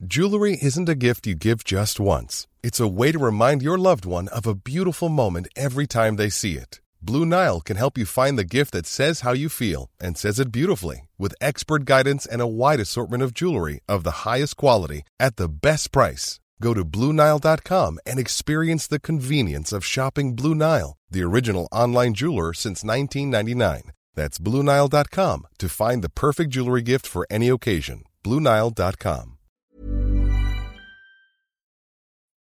Jewelry 0.00 0.56
isn't 0.62 0.88
a 0.88 0.94
gift 0.94 1.26
you 1.26 1.34
give 1.34 1.64
just 1.64 1.98
once. 1.98 2.46
It's 2.62 2.78
a 2.78 2.86
way 2.86 3.10
to 3.10 3.18
remind 3.18 3.62
your 3.62 3.76
loved 3.76 4.04
one 4.04 4.28
of 4.28 4.46
a 4.46 4.54
beautiful 4.54 5.08
moment 5.08 5.48
every 5.56 5.88
time 5.88 6.14
they 6.16 6.30
see 6.30 6.54
it. 6.54 6.80
Blue 7.02 7.26
Nile 7.26 7.60
can 7.60 7.76
help 7.76 7.98
you 7.98 8.06
find 8.06 8.38
the 8.38 8.44
gift 8.44 8.72
that 8.72 8.86
says 8.86 9.20
how 9.20 9.32
you 9.32 9.48
feel 9.48 9.90
and 10.00 10.16
says 10.16 10.38
it 10.38 10.52
beautifully 10.52 11.08
with 11.18 11.34
expert 11.40 11.84
guidance 11.84 12.26
and 12.26 12.40
a 12.40 12.46
wide 12.46 12.80
assortment 12.80 13.22
of 13.24 13.34
jewelry 13.34 13.80
of 13.88 14.04
the 14.04 14.24
highest 14.24 14.56
quality 14.56 15.02
at 15.18 15.36
the 15.36 15.48
best 15.48 15.90
price. 15.90 16.38
Go 16.60 16.74
to 16.74 16.84
BlueNile.com 16.84 17.98
and 18.04 18.18
experience 18.18 18.86
the 18.86 19.00
convenience 19.00 19.72
of 19.72 19.84
shopping 19.84 20.34
Blue 20.34 20.54
Nile, 20.54 20.96
the 21.10 21.22
original 21.22 21.68
online 21.72 22.14
jeweler 22.14 22.52
since 22.52 22.84
1999. 22.84 23.92
That's 24.14 24.38
BlueNile.com 24.38 25.46
to 25.58 25.68
find 25.68 26.02
the 26.02 26.10
perfect 26.10 26.50
jewelry 26.50 26.82
gift 26.82 27.06
for 27.06 27.26
any 27.30 27.48
occasion. 27.48 28.02
BlueNile.com. 28.24 29.34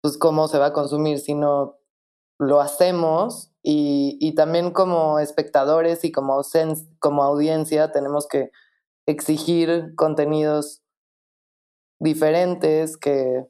Pues 0.03 0.17
cómo 0.17 0.47
se 0.47 0.57
va 0.57 0.67
a 0.67 0.73
consumir 0.73 1.19
si 1.19 1.35
no 1.35 1.75
lo 2.39 2.59
hacemos 2.59 3.51
y, 3.61 4.17
y 4.19 4.33
también 4.33 4.71
como 4.71 5.19
espectadores 5.19 6.03
y 6.03 6.11
como, 6.11 6.41
sens 6.41 6.87
como 6.97 7.21
audiencia 7.21 7.91
tenemos 7.91 8.27
que 8.27 8.49
exigir 9.05 9.93
contenidos 9.95 10.81
diferentes 11.99 12.97
que 12.97 13.45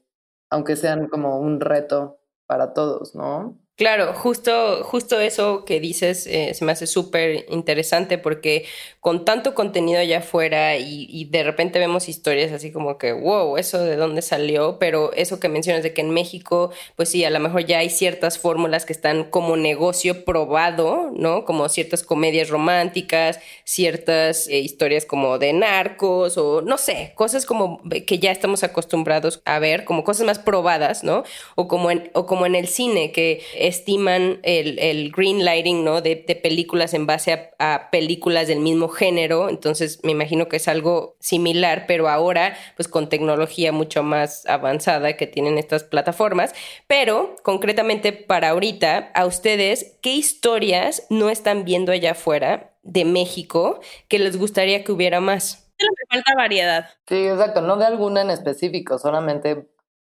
aunque 0.52 0.76
sean 0.76 1.08
como 1.08 1.38
un 1.40 1.60
reto 1.60 2.20
para 2.46 2.74
todos, 2.74 3.14
¿no? 3.14 3.61
Claro, 3.82 4.14
justo, 4.14 4.84
justo 4.84 5.18
eso 5.18 5.64
que 5.64 5.80
dices 5.80 6.28
eh, 6.28 6.54
se 6.54 6.64
me 6.64 6.70
hace 6.70 6.86
súper 6.86 7.46
interesante 7.48 8.16
porque 8.16 8.64
con 9.00 9.24
tanto 9.24 9.56
contenido 9.56 9.98
allá 9.98 10.18
afuera 10.18 10.76
y, 10.76 11.24
de 11.24 11.42
repente 11.42 11.80
vemos 11.80 12.08
historias 12.08 12.52
así 12.52 12.70
como 12.70 12.96
que, 12.96 13.12
wow, 13.12 13.56
eso 13.56 13.80
de 13.80 13.96
dónde 13.96 14.22
salió, 14.22 14.78
pero 14.78 15.12
eso 15.14 15.40
que 15.40 15.48
mencionas 15.48 15.82
de 15.82 15.92
que 15.92 16.02
en 16.02 16.10
México, 16.10 16.70
pues 16.94 17.08
sí, 17.08 17.24
a 17.24 17.30
lo 17.30 17.40
mejor 17.40 17.66
ya 17.66 17.78
hay 17.78 17.90
ciertas 17.90 18.38
fórmulas 18.38 18.86
que 18.86 18.92
están 18.92 19.24
como 19.24 19.56
negocio 19.56 20.24
probado, 20.24 21.10
¿no? 21.16 21.44
Como 21.44 21.68
ciertas 21.68 22.04
comedias 22.04 22.48
románticas, 22.48 23.40
ciertas 23.64 24.46
eh, 24.46 24.60
historias 24.60 25.04
como 25.04 25.40
de 25.40 25.52
narcos 25.52 26.38
o 26.38 26.62
no 26.62 26.78
sé, 26.78 27.10
cosas 27.16 27.44
como 27.44 27.82
que 28.06 28.20
ya 28.20 28.30
estamos 28.30 28.62
acostumbrados 28.62 29.42
a 29.44 29.58
ver, 29.58 29.84
como 29.84 30.04
cosas 30.04 30.24
más 30.24 30.38
probadas, 30.38 31.02
¿no? 31.02 31.24
O 31.56 31.66
como 31.66 31.90
en, 31.90 32.12
o 32.14 32.26
como 32.26 32.46
en 32.46 32.54
el 32.54 32.68
cine 32.68 33.10
que 33.10 33.42
estiman 33.72 34.38
el, 34.42 34.78
el 34.78 35.10
green 35.10 35.44
lighting, 35.44 35.84
¿no? 35.84 36.00
De, 36.00 36.16
películas 36.16 36.94
en 36.94 37.06
base 37.06 37.52
a, 37.58 37.90
películas 37.90 38.46
del 38.46 38.60
mismo 38.60 38.88
género. 38.88 39.48
Entonces, 39.48 40.00
me 40.04 40.12
imagino 40.12 40.48
que 40.48 40.56
es 40.56 40.68
algo 40.68 41.16
similar, 41.18 41.86
pero 41.88 42.08
ahora, 42.08 42.56
pues 42.76 42.88
con 42.88 43.08
tecnología 43.08 43.72
mucho 43.72 44.02
más 44.02 44.46
avanzada 44.46 45.16
que 45.16 45.26
tienen 45.26 45.58
estas 45.58 45.84
plataformas. 45.84 46.54
Pero, 46.86 47.34
concretamente 47.42 48.12
para 48.12 48.50
ahorita, 48.50 49.10
a 49.14 49.26
ustedes, 49.26 49.98
¿qué 50.02 50.12
historias 50.12 51.06
no 51.10 51.30
están 51.30 51.64
viendo 51.64 51.92
allá 51.92 52.12
afuera 52.12 52.74
de 52.82 53.04
México 53.04 53.80
que 54.08 54.18
les 54.18 54.36
gustaría 54.36 54.84
que 54.84 54.92
hubiera 54.92 55.20
más? 55.20 55.70
Me 55.80 56.16
falta 56.16 56.34
variedad. 56.36 56.90
Sí, 57.08 57.26
exacto, 57.26 57.60
no 57.60 57.76
de 57.76 57.86
alguna 57.86 58.22
en 58.22 58.30
específico, 58.30 58.98
solamente 58.98 59.66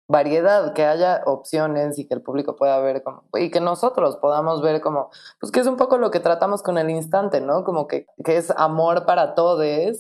variedad, 0.09 0.73
que 0.73 0.85
haya 0.85 1.23
opciones 1.27 1.99
y 1.99 2.07
que 2.07 2.15
el 2.15 2.23
público 2.23 2.57
pueda 2.57 2.79
ver 2.81 3.03
como, 3.03 3.25
y 3.35 3.51
que 3.51 3.61
nosotros 3.61 4.17
podamos 4.17 4.63
ver 4.63 4.81
como, 4.81 5.11
pues 5.41 5.51
que 5.51 5.61
es 5.61 5.67
un 5.67 5.77
poco 5.77 5.99
lo 5.99 6.11
que 6.11 6.21
tratamos 6.21 6.63
con 6.63 6.79
el 6.79 6.91
instante, 6.91 7.41
¿no? 7.41 7.65
Como 7.65 7.87
que, 7.87 8.07
que 8.25 8.37
es 8.37 8.51
amor 8.57 9.05
para 9.07 9.35
todos 9.35 9.57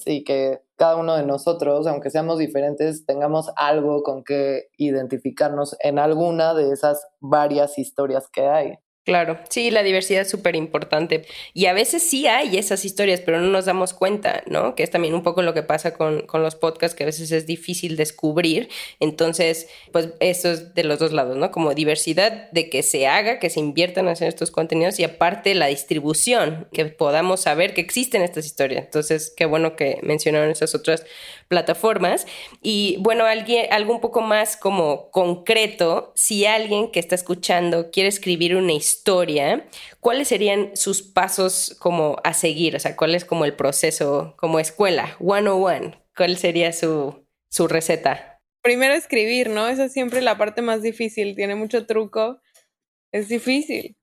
y 0.06 0.24
que 0.24 0.62
cada 0.76 0.96
uno 0.96 1.16
de 1.16 1.24
nosotros, 1.24 1.86
aunque 1.86 2.10
seamos 2.10 2.38
diferentes, 2.38 3.06
tengamos 3.06 3.50
algo 3.56 4.02
con 4.02 4.24
que 4.24 4.68
identificarnos 4.76 5.76
en 5.80 5.98
alguna 5.98 6.54
de 6.54 6.72
esas 6.72 7.06
varias 7.20 7.78
historias 7.78 8.28
que 8.28 8.46
hay. 8.46 8.78
Claro, 9.06 9.38
sí, 9.50 9.70
la 9.70 9.84
diversidad 9.84 10.22
es 10.22 10.28
súper 10.28 10.56
importante. 10.56 11.26
Y 11.54 11.66
a 11.66 11.72
veces 11.72 12.02
sí 12.02 12.26
hay 12.26 12.58
esas 12.58 12.84
historias, 12.84 13.20
pero 13.20 13.40
no 13.40 13.46
nos 13.46 13.64
damos 13.64 13.94
cuenta, 13.94 14.42
¿no? 14.46 14.74
Que 14.74 14.82
es 14.82 14.90
también 14.90 15.14
un 15.14 15.22
poco 15.22 15.42
lo 15.42 15.54
que 15.54 15.62
pasa 15.62 15.94
con, 15.94 16.22
con, 16.26 16.42
los 16.42 16.56
podcasts, 16.56 16.96
que 16.96 17.04
a 17.04 17.06
veces 17.06 17.30
es 17.30 17.46
difícil 17.46 17.96
descubrir. 17.96 18.68
Entonces, 18.98 19.68
pues 19.92 20.08
eso 20.18 20.50
es 20.50 20.74
de 20.74 20.82
los 20.82 20.98
dos 20.98 21.12
lados, 21.12 21.36
¿no? 21.36 21.52
Como 21.52 21.72
diversidad 21.72 22.50
de 22.50 22.68
que 22.68 22.82
se 22.82 23.06
haga, 23.06 23.38
que 23.38 23.48
se 23.48 23.60
inviertan 23.60 24.06
en 24.06 24.10
hacer 24.10 24.26
estos 24.26 24.50
contenidos 24.50 24.98
y 24.98 25.04
aparte 25.04 25.54
la 25.54 25.68
distribución, 25.68 26.66
que 26.72 26.86
podamos 26.86 27.42
saber 27.42 27.74
que 27.74 27.82
existen 27.82 28.22
estas 28.22 28.44
historias. 28.44 28.86
Entonces, 28.86 29.32
qué 29.36 29.46
bueno 29.46 29.76
que 29.76 30.00
mencionaron 30.02 30.50
esas 30.50 30.74
otras 30.74 31.04
plataformas. 31.48 32.26
Y 32.62 32.96
bueno, 33.00 33.24
alguien, 33.24 33.66
algo 33.72 33.94
un 33.94 34.00
poco 34.00 34.20
más 34.20 34.56
como 34.56 35.10
concreto, 35.10 36.12
si 36.14 36.46
alguien 36.46 36.90
que 36.90 37.00
está 37.00 37.14
escuchando 37.14 37.90
quiere 37.90 38.08
escribir 38.08 38.56
una 38.56 38.72
historia, 38.72 39.66
¿cuáles 40.00 40.28
serían 40.28 40.76
sus 40.76 41.02
pasos 41.02 41.76
como 41.78 42.16
a 42.24 42.32
seguir? 42.32 42.76
O 42.76 42.80
sea, 42.80 42.96
¿cuál 42.96 43.14
es 43.14 43.24
como 43.24 43.44
el 43.44 43.54
proceso 43.54 44.34
como 44.36 44.60
escuela, 44.60 45.16
one 45.20 45.48
on 45.48 45.62
one? 45.62 46.02
¿Cuál 46.16 46.36
sería 46.36 46.72
su, 46.72 47.26
su 47.50 47.68
receta? 47.68 48.40
Primero 48.62 48.94
escribir, 48.94 49.50
¿no? 49.50 49.68
Esa 49.68 49.84
es 49.84 49.92
siempre 49.92 50.22
la 50.22 50.38
parte 50.38 50.62
más 50.62 50.82
difícil, 50.82 51.36
tiene 51.36 51.54
mucho 51.54 51.86
truco, 51.86 52.40
es 53.12 53.28
difícil. 53.28 53.96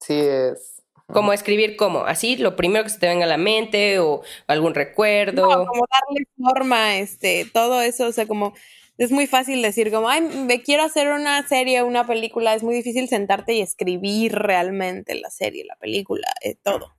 Sí, 0.00 0.14
es. 0.14 0.71
Como 1.06 1.32
escribir, 1.32 1.76
¿cómo? 1.76 2.04
Así, 2.04 2.36
lo 2.36 2.56
primero 2.56 2.84
que 2.84 2.90
se 2.90 2.98
te 2.98 3.06
venga 3.06 3.24
a 3.24 3.28
la 3.28 3.36
mente 3.36 3.98
o 3.98 4.22
algún 4.46 4.74
recuerdo. 4.74 5.66
como 5.66 5.86
darle 5.90 6.26
forma, 6.36 6.96
este, 6.98 7.46
todo 7.52 7.82
eso, 7.82 8.06
o 8.06 8.12
sea, 8.12 8.26
como 8.26 8.54
es 8.98 9.10
muy 9.10 9.26
fácil 9.26 9.62
decir 9.62 9.90
como, 9.90 10.08
ay, 10.08 10.20
me 10.20 10.62
quiero 10.62 10.84
hacer 10.84 11.08
una 11.08 11.46
serie, 11.46 11.82
una 11.82 12.06
película, 12.06 12.54
es 12.54 12.62
muy 12.62 12.74
difícil 12.74 13.08
sentarte 13.08 13.54
y 13.54 13.60
escribir 13.60 14.34
realmente 14.34 15.14
la 15.14 15.30
serie, 15.30 15.64
la 15.64 15.76
película, 15.76 16.28
eh, 16.42 16.56
todo. 16.62 16.94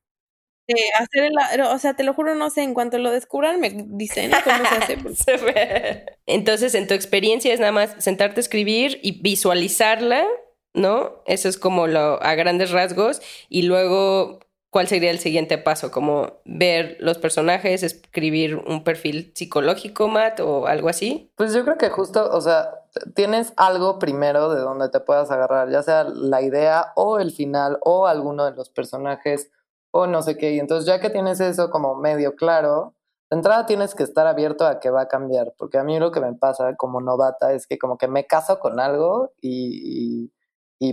Eh, 0.68 0.76
hacer 0.98 1.30
o 1.70 1.78
sea, 1.78 1.94
te 1.94 2.04
lo 2.04 2.14
juro, 2.14 2.36
no 2.36 2.50
sé, 2.50 2.64
en 2.64 2.74
cuanto 2.74 2.98
lo 2.98 3.12
descubran 3.12 3.60
me 3.60 3.70
dicen 3.70 4.32
cómo 4.44 4.64
se 4.66 4.94
hace. 4.94 6.06
Entonces, 6.26 6.74
en 6.74 6.88
tu 6.88 6.94
experiencia 6.94 7.54
es 7.54 7.60
nada 7.60 7.74
más 7.74 7.96
sentarte 8.00 8.40
a 8.40 8.44
escribir 8.44 9.00
y 9.04 9.22
visualizarla, 9.22 10.26
¿no? 10.74 11.22
Eso 11.26 11.50
es 11.50 11.58
como 11.58 11.88
lo 11.88 12.22
a 12.24 12.36
grandes 12.36 12.72
rasgos 12.72 13.22
y 13.50 13.64
luego 13.64 14.40
¿cuál 14.74 14.88
sería 14.88 15.12
el 15.12 15.20
siguiente 15.20 15.60
paso? 15.60 15.92
¿Como 15.92 16.34
ver 16.46 16.98
los 17.00 17.20
personajes, 17.20 17.84
escribir 17.84 18.56
un 18.56 18.84
perfil 18.84 19.32
psicológico, 19.36 20.08
Matt, 20.08 20.40
o 20.40 20.66
algo 20.66 20.90
así? 20.90 21.32
Pues 21.36 21.54
yo 21.54 21.64
creo 21.64 21.78
que 21.78 21.90
justo, 21.90 22.28
o 22.32 22.42
sea, 22.42 22.72
tienes 23.14 23.54
algo 23.56 24.00
primero 24.00 24.50
de 24.50 24.60
donde 24.60 24.90
te 24.90 25.00
puedas 25.00 25.30
agarrar, 25.30 25.70
ya 25.70 25.84
sea 25.84 26.04
la 26.04 26.42
idea 26.42 26.92
o 26.96 27.20
el 27.20 27.32
final 27.32 27.78
o 27.82 28.08
alguno 28.08 28.46
de 28.46 28.56
los 28.56 28.72
personajes 28.72 29.52
o 29.92 30.08
no 30.08 30.24
sé 30.24 30.38
qué. 30.38 30.54
Y 30.54 30.60
entonces 30.60 30.88
ya 30.88 31.00
que 31.00 31.12
tienes 31.12 31.40
eso 31.40 31.70
como 31.70 31.96
medio 31.96 32.36
claro, 32.36 32.96
de 33.30 33.38
entrada 33.38 33.68
tienes 33.68 33.94
que 33.94 34.02
estar 34.02 34.26
abierto 34.26 34.66
a 34.66 34.80
que 34.80 34.90
va 34.90 35.02
a 35.02 35.08
cambiar, 35.08 35.54
porque 35.56 35.78
a 35.78 35.84
mí 35.84 36.00
lo 36.00 36.12
que 36.12 36.20
me 36.20 36.34
pasa 36.34 36.76
como 36.76 37.00
novata 37.00 37.54
es 37.54 37.68
que 37.68 37.78
como 37.78 38.00
que 38.00 38.08
me 38.08 38.26
caso 38.26 38.58
con 38.60 38.80
algo 38.80 39.34
y, 39.40 40.24
y, 40.24 40.34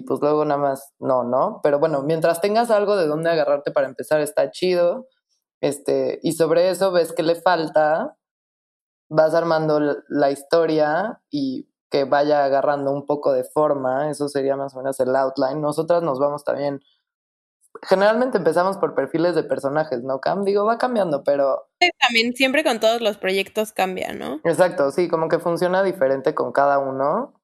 pues 0.07 0.21
luego 0.21 0.45
nada 0.45 0.61
más 0.61 0.93
no, 0.99 1.25
¿no? 1.25 1.61
Pero 1.63 1.79
bueno, 1.79 2.03
mientras 2.03 2.41
tengas 2.41 2.71
algo 2.71 2.97
de 2.97 3.07
dónde 3.07 3.31
agarrarte 3.31 3.73
para 3.73 3.89
empezar 3.89 4.21
está 4.21 4.51
chido, 4.51 5.09
este, 5.61 6.21
y 6.23 6.33
sobre 6.33 6.71
eso 6.71 6.93
ves 6.93 7.13
que 7.13 7.23
le 7.23 7.35
falta, 7.35 8.17
vas 9.09 9.35
armando 9.35 9.81
la 10.09 10.31
historia 10.31 11.21
y 11.31 11.69
que 11.91 12.05
vaya 12.05 12.45
agarrando 12.45 12.93
un 12.93 13.05
poco 13.05 13.33
de 13.33 13.45
forma, 13.45 14.11
eso 14.11 14.29
sería 14.29 14.57
más 14.57 14.75
o 14.75 14.79
menos 14.79 15.01
el 15.01 15.15
outline. 15.17 15.61
Nosotras 15.61 16.03
nos 16.03 16.21
vamos 16.21 16.45
también 16.45 16.81
generalmente 17.83 18.39
empezamos 18.39 18.77
por 18.77 18.95
perfiles 18.95 19.35
de 19.35 19.43
personajes, 19.43 20.03
¿no, 20.03 20.21
Cam? 20.21 20.45
Digo, 20.45 20.65
va 20.65 20.79
cambiando, 20.79 21.23
pero... 21.25 21.69
También 21.99 22.35
siempre 22.35 22.65
con 22.65 22.81
todos 22.81 23.01
los 23.01 23.17
proyectos 23.17 23.73
cambia, 23.73 24.13
¿no? 24.13 24.41
Exacto, 24.45 24.91
sí, 24.91 25.09
como 25.09 25.29
que 25.29 25.39
funciona 25.39 25.83
diferente 25.83 26.35
con 26.35 26.53
cada 26.53 26.79
uno. 26.79 27.40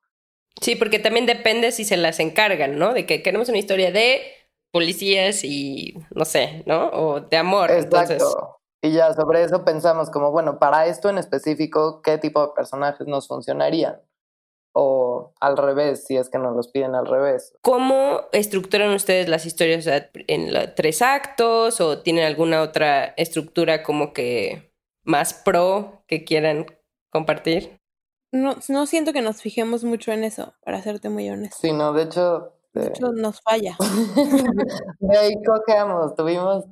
Sí, 0.61 0.77
porque 0.77 0.99
también 0.99 1.27
depende 1.27 1.73
si 1.73 1.85
se 1.85 1.97
las 1.97 2.19
encargan, 2.21 2.79
¿no? 2.79 2.95
De 2.95 3.07
que 3.07 3.23
queremos 3.23 3.49
una 3.49 3.59
historia 3.59 3.93
de 3.93 4.23
policías 4.73 5.45
y, 5.45 5.95
no 6.11 6.25
sé, 6.25 6.63
¿no? 6.67 6.89
O 6.91 7.21
de 7.21 7.37
amor. 7.37 7.71
Exacto. 7.71 8.59
Y 8.83 8.93
ya 8.93 9.13
sobre 9.15 9.43
eso 9.43 9.65
pensamos 9.65 10.11
como, 10.11 10.31
bueno, 10.31 10.59
para 10.59 10.87
esto 10.87 11.09
en 11.09 11.19
específico, 11.19 12.03
¿qué 12.03 12.19
tipo 12.19 12.47
de 12.47 12.53
personajes 12.55 13.07
nos 13.07 13.27
funcionarían? 13.27 14.01
o 14.79 15.33
al 15.41 15.57
revés, 15.57 16.05
si 16.07 16.19
es 16.19 16.29
que 16.29 16.37
nos 16.37 16.55
los 16.55 16.69
piden 16.69 16.95
al 16.95 17.07
revés. 17.07 17.57
¿Cómo 17.63 18.21
estructuran 18.33 18.91
ustedes 18.91 19.27
las 19.27 19.47
historias? 19.47 19.87
¿En 19.87 20.53
tres 20.75 21.01
actos 21.01 21.81
o 21.81 22.03
tienen 22.03 22.27
alguna 22.27 22.61
otra 22.61 23.07
estructura 23.17 23.83
como 23.83 24.13
que 24.13 24.75
más 25.03 25.33
pro 25.33 26.05
que 26.07 26.25
quieran 26.25 26.67
compartir? 27.11 27.81
No, 28.33 28.57
no 28.69 28.87
siento 28.87 29.13
que 29.13 29.23
nos 29.23 29.41
fijemos 29.41 29.85
mucho 29.85 30.13
en 30.13 30.25
eso, 30.25 30.55
para 30.65 30.83
serte 30.83 31.09
muy 31.09 31.29
honesto. 31.29 31.57
Sí, 31.61 31.73
no, 31.73 31.93
de 31.93 32.05
hecho... 32.05 32.53
De, 32.73 32.89
hecho, 32.89 33.11
nos 33.13 33.41
falla. 33.41 33.75
de 34.99 35.19
ahí 35.19 35.33
cojeamos, 35.43 36.15
tuvimos 36.15 36.67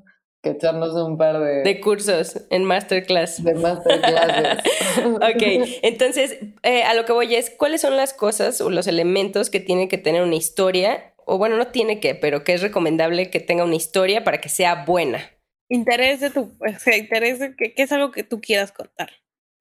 que 0.44 0.50
echarnos 0.50 0.94
un 0.94 1.16
par 1.16 1.40
de... 1.40 1.62
De 1.62 1.80
cursos 1.80 2.40
en 2.50 2.64
masterclass. 2.64 3.42
De 3.42 3.54
masterclasses. 3.54 4.58
ok, 5.06 5.68
entonces 5.82 6.38
eh, 6.62 6.84
a 6.84 6.94
lo 6.94 7.06
que 7.06 7.12
voy 7.12 7.34
es, 7.34 7.50
¿cuáles 7.50 7.80
son 7.80 7.96
las 7.96 8.12
cosas 8.12 8.60
o 8.60 8.70
los 8.70 8.86
elementos 8.86 9.50
que 9.50 9.60
tiene 9.60 9.88
que 9.88 9.98
tener 9.98 10.22
una 10.22 10.36
historia? 10.36 11.14
O 11.24 11.38
bueno, 11.38 11.56
no 11.56 11.68
tiene 11.68 11.98
que, 11.98 12.14
pero 12.14 12.44
que 12.44 12.52
es 12.52 12.60
recomendable 12.60 13.30
que 13.30 13.40
tenga 13.40 13.64
una 13.64 13.76
historia 13.76 14.22
para 14.22 14.40
que 14.40 14.50
sea 14.50 14.84
buena. 14.84 15.30
Interés 15.68 16.20
de 16.20 16.30
tu, 16.30 16.42
o 16.42 16.78
sea, 16.78 16.96
interés 16.96 17.38
de 17.38 17.56
que, 17.56 17.72
es 17.76 17.90
algo 17.90 18.12
que 18.12 18.22
tú 18.22 18.40
quieras 18.40 18.70
contar. 18.70 19.10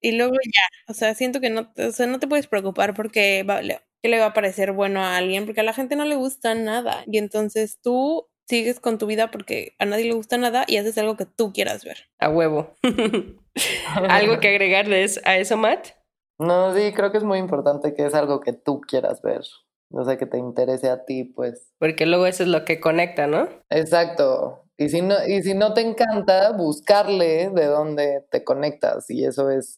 Y 0.00 0.12
luego 0.12 0.34
ya, 0.34 0.62
o 0.88 0.94
sea, 0.94 1.14
siento 1.14 1.40
que 1.40 1.50
no, 1.50 1.72
o 1.76 1.92
sea, 1.92 2.06
no 2.06 2.18
te 2.18 2.28
puedes 2.28 2.46
preocupar 2.46 2.94
porque 2.94 3.42
vale, 3.44 3.80
que 4.02 4.08
le 4.08 4.18
va 4.18 4.26
a 4.26 4.34
parecer 4.34 4.72
bueno 4.72 5.00
a 5.00 5.16
alguien, 5.16 5.46
porque 5.46 5.62
a 5.62 5.64
la 5.64 5.72
gente 5.72 5.96
no 5.96 6.04
le 6.04 6.14
gusta 6.14 6.54
nada. 6.54 7.04
Y 7.06 7.18
entonces 7.18 7.78
tú 7.82 8.28
sigues 8.46 8.80
con 8.80 8.98
tu 8.98 9.06
vida 9.06 9.30
porque 9.30 9.74
a 9.78 9.86
nadie 9.86 10.04
le 10.04 10.14
gusta 10.14 10.36
nada 10.36 10.64
y 10.66 10.76
haces 10.76 10.98
algo 10.98 11.16
que 11.16 11.26
tú 11.26 11.52
quieras 11.52 11.84
ver. 11.84 11.98
A 12.18 12.28
huevo. 12.28 12.74
¿Algo 14.08 14.40
que 14.40 14.48
agregarles 14.48 15.20
a 15.24 15.36
eso, 15.36 15.56
Matt? 15.56 15.88
No, 16.38 16.74
sí, 16.74 16.92
creo 16.92 17.12
que 17.12 17.18
es 17.18 17.24
muy 17.24 17.38
importante 17.38 17.94
que 17.94 18.06
es 18.06 18.14
algo 18.14 18.40
que 18.40 18.52
tú 18.52 18.80
quieras 18.80 19.22
ver. 19.22 19.42
O 19.90 20.04
sea, 20.04 20.18
que 20.18 20.26
te 20.26 20.38
interese 20.38 20.90
a 20.90 21.04
ti, 21.04 21.24
pues. 21.24 21.72
Porque 21.78 22.06
luego 22.06 22.26
eso 22.26 22.42
es 22.42 22.48
lo 22.48 22.64
que 22.64 22.80
conecta, 22.80 23.26
¿no? 23.26 23.48
Exacto. 23.70 24.63
Y 24.76 24.88
si 24.88 25.02
no, 25.02 25.14
y 25.26 25.42
si 25.42 25.54
no 25.54 25.72
te 25.72 25.82
encanta, 25.82 26.52
buscarle 26.52 27.50
de 27.50 27.66
dónde 27.66 28.24
te 28.30 28.42
conectas. 28.42 29.08
Y 29.08 29.24
eso 29.24 29.50
es, 29.50 29.76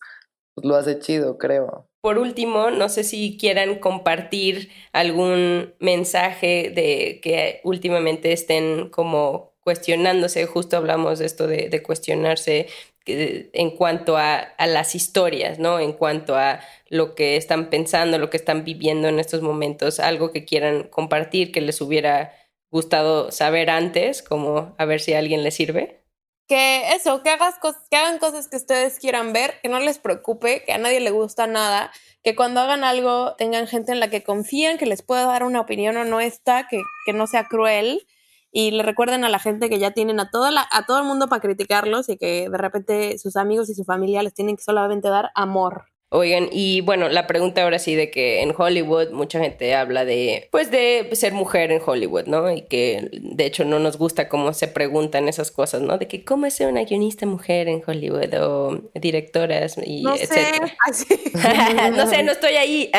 pues, 0.55 0.67
lo 0.67 0.77
hace 0.77 0.99
chido, 0.99 1.37
creo. 1.39 1.89
Por 2.01 2.19
último, 2.19 2.71
no 2.71 2.89
sé 2.89 3.05
si 3.05 3.37
quieran 3.37 3.79
compartir 3.79 4.71
algún 4.93 5.75
mensaje 5.81 6.73
de 6.75 7.21
que 7.23 7.61
últimamente 7.65 8.33
estén 8.33 8.91
como 8.91 9.55
cuestionándose, 9.61 10.47
justo 10.47 10.77
hablamos 10.77 11.19
de 11.19 11.27
esto 11.27 11.49
de, 11.49 11.83
cuestionarse 11.83 12.69
en 13.07 13.71
cuanto 13.73 14.17
a, 14.17 14.37
a, 14.37 14.67
las 14.69 14.95
historias, 14.95 15.59
¿no? 15.59 15.81
En 15.81 15.93
cuanto 15.93 16.37
a 16.37 16.61
lo 16.89 17.17
que 17.17 17.37
están 17.37 17.71
pensando, 17.71 18.19
lo 18.19 18.31
que 18.31 18.37
están 18.37 18.65
viviendo 18.65 19.09
en 19.09 19.19
estos 19.19 19.43
momentos, 19.43 19.99
algo 20.01 20.31
que 20.33 20.45
quieran 20.45 20.85
compartir, 20.85 21.51
que 21.51 21.61
les 21.61 21.81
hubiera 21.81 22.33
gustado 22.71 23.31
saber 23.31 23.71
antes, 23.71 24.23
como 24.23 24.75
a 24.79 24.85
ver 24.85 25.01
si 25.01 25.15
a 25.15 25.19
alguien 25.19 25.43
le 25.43 25.51
sirve 25.51 26.07
que 26.49 26.95
eso, 26.95 27.23
que, 27.23 27.31
hagas 27.31 27.57
que 27.91 27.97
hagan 27.97 28.19
cosas 28.19 28.49
que 28.49 28.57
ustedes 28.57 28.99
quieran 28.99 29.33
ver, 29.33 29.55
que 29.63 29.69
no 29.69 29.81
les 29.81 29.99
preocupe, 29.99 30.63
que 30.65 30.73
a 30.73 30.79
nadie 30.79 31.01
le 31.01 31.11
gusta 31.11 31.47
nada, 31.47 31.91
que 32.23 32.37
cuando 32.37 32.61
hagan 32.61 32.85
algo 32.85 33.35
tengan 33.37 33.67
gente 33.67 33.93
en 33.93 34.01
la 34.01 34.11
que 34.11 34.23
confían, 34.23 34.79
que 34.79 34.87
les 34.87 35.03
pueda 35.03 35.27
dar 35.27 35.43
una 35.43 35.61
opinión 35.61 35.97
honesta, 35.97 36.69
que, 36.69 36.81
que 37.05 37.13
no 37.13 37.27
sea 37.27 37.49
cruel 37.49 38.07
y 38.53 38.71
le 38.71 38.83
recuerden 38.85 39.25
a 39.25 39.29
la 39.29 39.39
gente 39.39 39.69
que 39.69 39.79
ya 39.79 39.91
tienen 39.91 40.21
a, 40.21 40.31
toda 40.31 40.51
a 40.71 40.87
todo 40.87 40.99
el 40.99 41.05
mundo 41.05 41.29
para 41.29 41.43
criticarlos 41.43 42.09
y 42.09 42.17
que 42.17 42.49
de 42.49 42.59
repente 42.59 43.19
sus 43.19 43.37
amigos 43.37 43.69
y 43.69 43.75
su 43.75 43.85
familia 43.85 44.23
les 44.23 44.35
tienen 44.35 44.57
que 44.57 44.63
solamente 44.63 45.09
dar 45.09 45.31
amor. 45.35 45.87
Oigan, 46.17 46.49
y 46.51 46.81
bueno, 46.81 47.11
la 47.11 47.27
pregunta 47.27 47.63
ahora 47.63 47.79
sí 47.79 47.95
de 47.95 48.11
que 48.11 48.41
en 48.41 48.55
Hollywood 48.57 49.11
mucha 49.11 49.39
gente 49.39 49.75
habla 49.75 50.07
de, 50.07 50.49
pues 50.51 50.71
de 50.71 51.11
ser 51.13 51.35
mujer 51.35 51.71
en 51.71 51.83
Hollywood, 51.85 52.25
¿no? 52.25 52.51
Y 52.51 52.63
que 52.63 53.11
de 53.13 53.45
hecho 53.45 53.67
no 53.67 53.81
nos 53.81 53.99
gusta 53.99 54.27
cómo 54.27 54.55
se 54.55 54.67
preguntan 54.67 55.29
esas 55.29 55.51
cosas, 55.51 55.83
¿no? 55.83 55.99
De 55.99 56.09
que 56.09 56.25
cómo 56.25 56.47
es 56.47 56.55
ser 56.55 56.69
una 56.69 56.85
guionista 56.85 57.27
mujer 57.27 57.69
en 57.69 57.83
Hollywood 57.87 58.33
o 58.41 58.81
directoras 58.95 59.77
y 59.85 60.05
no 60.05 60.15
etcétera. 60.15 60.75
Sé. 60.95 61.19
no 61.93 62.09
sé, 62.09 62.23
no 62.23 62.33
estoy 62.33 62.55
ahí. 62.55 62.91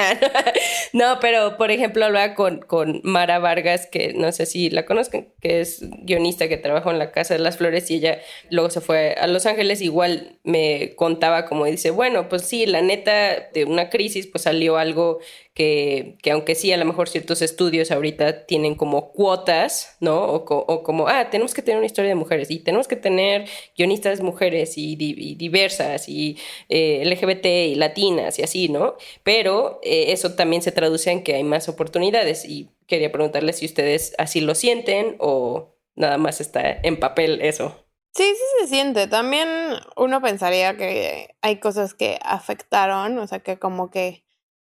no, 0.93 1.19
pero 1.19 1.57
por 1.57 1.71
ejemplo 1.71 2.05
hablaba 2.05 2.35
con, 2.35 2.59
con 2.59 3.01
Mara 3.03 3.39
Vargas, 3.39 3.87
que 3.87 4.13
no 4.13 4.31
sé 4.31 4.45
si 4.45 4.69
la 4.69 4.85
conozcan, 4.85 5.29
que 5.41 5.61
es 5.61 5.83
guionista 6.03 6.47
que 6.47 6.57
trabajó 6.57 6.91
en 6.91 6.99
la 6.99 7.11
Casa 7.11 7.33
de 7.33 7.39
las 7.39 7.57
Flores 7.57 7.89
y 7.89 7.95
ella 7.95 8.19
luego 8.51 8.69
se 8.69 8.79
fue 8.79 9.15
a 9.19 9.25
Los 9.25 9.47
Ángeles, 9.47 9.81
igual 9.81 10.37
me 10.43 10.93
contaba 10.95 11.45
como 11.45 11.65
dice, 11.65 11.89
bueno, 11.89 12.29
pues 12.29 12.43
sí, 12.43 12.67
la 12.67 12.83
neta 12.83 13.06
de 13.11 13.65
una 13.65 13.89
crisis, 13.89 14.27
pues 14.27 14.43
salió 14.43 14.77
algo 14.77 15.19
que, 15.53 16.17
que, 16.21 16.31
aunque 16.31 16.55
sí, 16.55 16.71
a 16.71 16.77
lo 16.77 16.85
mejor 16.85 17.09
ciertos 17.09 17.41
estudios 17.41 17.91
ahorita 17.91 18.45
tienen 18.45 18.75
como 18.75 19.11
cuotas, 19.11 19.97
¿no? 19.99 20.23
O, 20.23 20.83
como, 20.83 21.07
ah, 21.07 21.29
tenemos 21.29 21.53
que 21.53 21.61
tener 21.61 21.77
una 21.77 21.87
historia 21.87 22.09
de 22.09 22.15
mujeres 22.15 22.51
y 22.51 22.59
tenemos 22.59 22.87
que 22.87 22.95
tener 22.95 23.49
guionistas 23.75 24.21
mujeres 24.21 24.77
y, 24.77 24.95
diversas 25.35 26.09
y 26.09 26.37
eh, 26.69 27.03
LGBT 27.05 27.45
y 27.45 27.75
latinas 27.75 28.39
y 28.39 28.43
así, 28.43 28.69
¿no? 28.69 28.95
Pero 29.23 29.79
eh, 29.83 30.11
eso 30.11 30.35
también 30.35 30.61
se 30.61 30.71
traduce 30.71 31.11
en 31.11 31.23
que 31.23 31.35
hay 31.35 31.43
más 31.43 31.69
oportunidades 31.69 32.45
y 32.45 32.69
quería 32.85 33.11
preguntarles 33.11 33.57
si 33.57 33.65
ustedes 33.65 34.13
así 34.17 34.41
lo 34.41 34.55
sienten 34.55 35.15
o 35.19 35.75
nada 35.95 36.17
más 36.17 36.41
está 36.41 36.79
en 36.83 36.97
papel 36.97 37.41
eso. 37.41 37.86
Sí, 38.17 38.23
sí 38.35 38.43
se 38.61 38.67
siente. 38.67 39.07
También 39.07 39.47
uno 39.95 40.21
pensaría 40.21 40.75
que 40.75 41.35
hay 41.41 41.59
cosas 41.59 41.93
que 41.93 42.17
afectaron, 42.23 43.17
o 43.19 43.27
sea, 43.27 43.39
que 43.41 43.59
como 43.59 43.91
que 43.91 44.25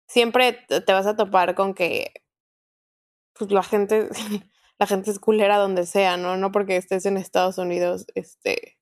siempre 0.08 0.54
te 0.54 0.94
vas 0.94 1.08
a 1.08 1.16
topar 1.18 1.56
con 1.56 1.74
que 1.74 2.14
pues 3.34 3.52
la 3.52 3.64
gente 3.64 4.10
la 4.80 4.88
gente 4.88 5.12
es 5.12 5.20
culera 5.20 5.58
donde 5.58 5.86
sea, 5.86 6.18
¿no? 6.18 6.38
No 6.38 6.52
porque 6.52 6.78
estés 6.78 7.06
en 7.06 7.18
Estados 7.18 7.58
Unidos, 7.58 8.06
este 8.16 8.78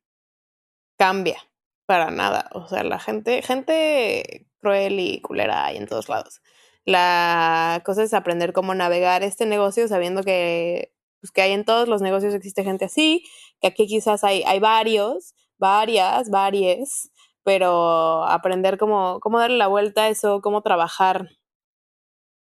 cambia 0.97 1.37
para 1.85 2.11
nada. 2.11 2.49
O 2.53 2.67
sea, 2.67 2.83
la 2.83 2.99
gente 2.99 3.41
gente 3.41 4.47
cruel 4.59 4.99
y 4.99 5.21
culera 5.21 5.65
hay 5.65 5.77
en 5.77 5.87
todos 5.87 6.09
lados. 6.09 6.41
La 6.85 7.81
cosa 7.85 8.03
es 8.03 8.13
aprender 8.13 8.53
cómo 8.53 8.73
navegar 8.75 9.23
este 9.23 9.45
negocio 9.45 9.87
sabiendo 9.87 10.23
que 10.23 10.93
pues 11.21 11.31
que 11.31 11.41
hay 11.41 11.51
en 11.51 11.63
todos 11.63 11.87
los 11.87 12.01
negocios 12.01 12.33
existe 12.33 12.63
gente 12.63 12.85
así, 12.85 13.23
que 13.61 13.67
aquí 13.67 13.87
quizás 13.87 14.23
hay, 14.23 14.43
hay 14.43 14.59
varios, 14.59 15.35
varias, 15.57 16.29
varias, 16.29 17.11
pero 17.43 18.25
aprender 18.25 18.77
cómo, 18.77 19.19
cómo 19.21 19.39
darle 19.39 19.57
la 19.57 19.67
vuelta 19.67 20.03
a 20.03 20.09
eso, 20.09 20.41
cómo 20.41 20.61
trabajar 20.61 21.29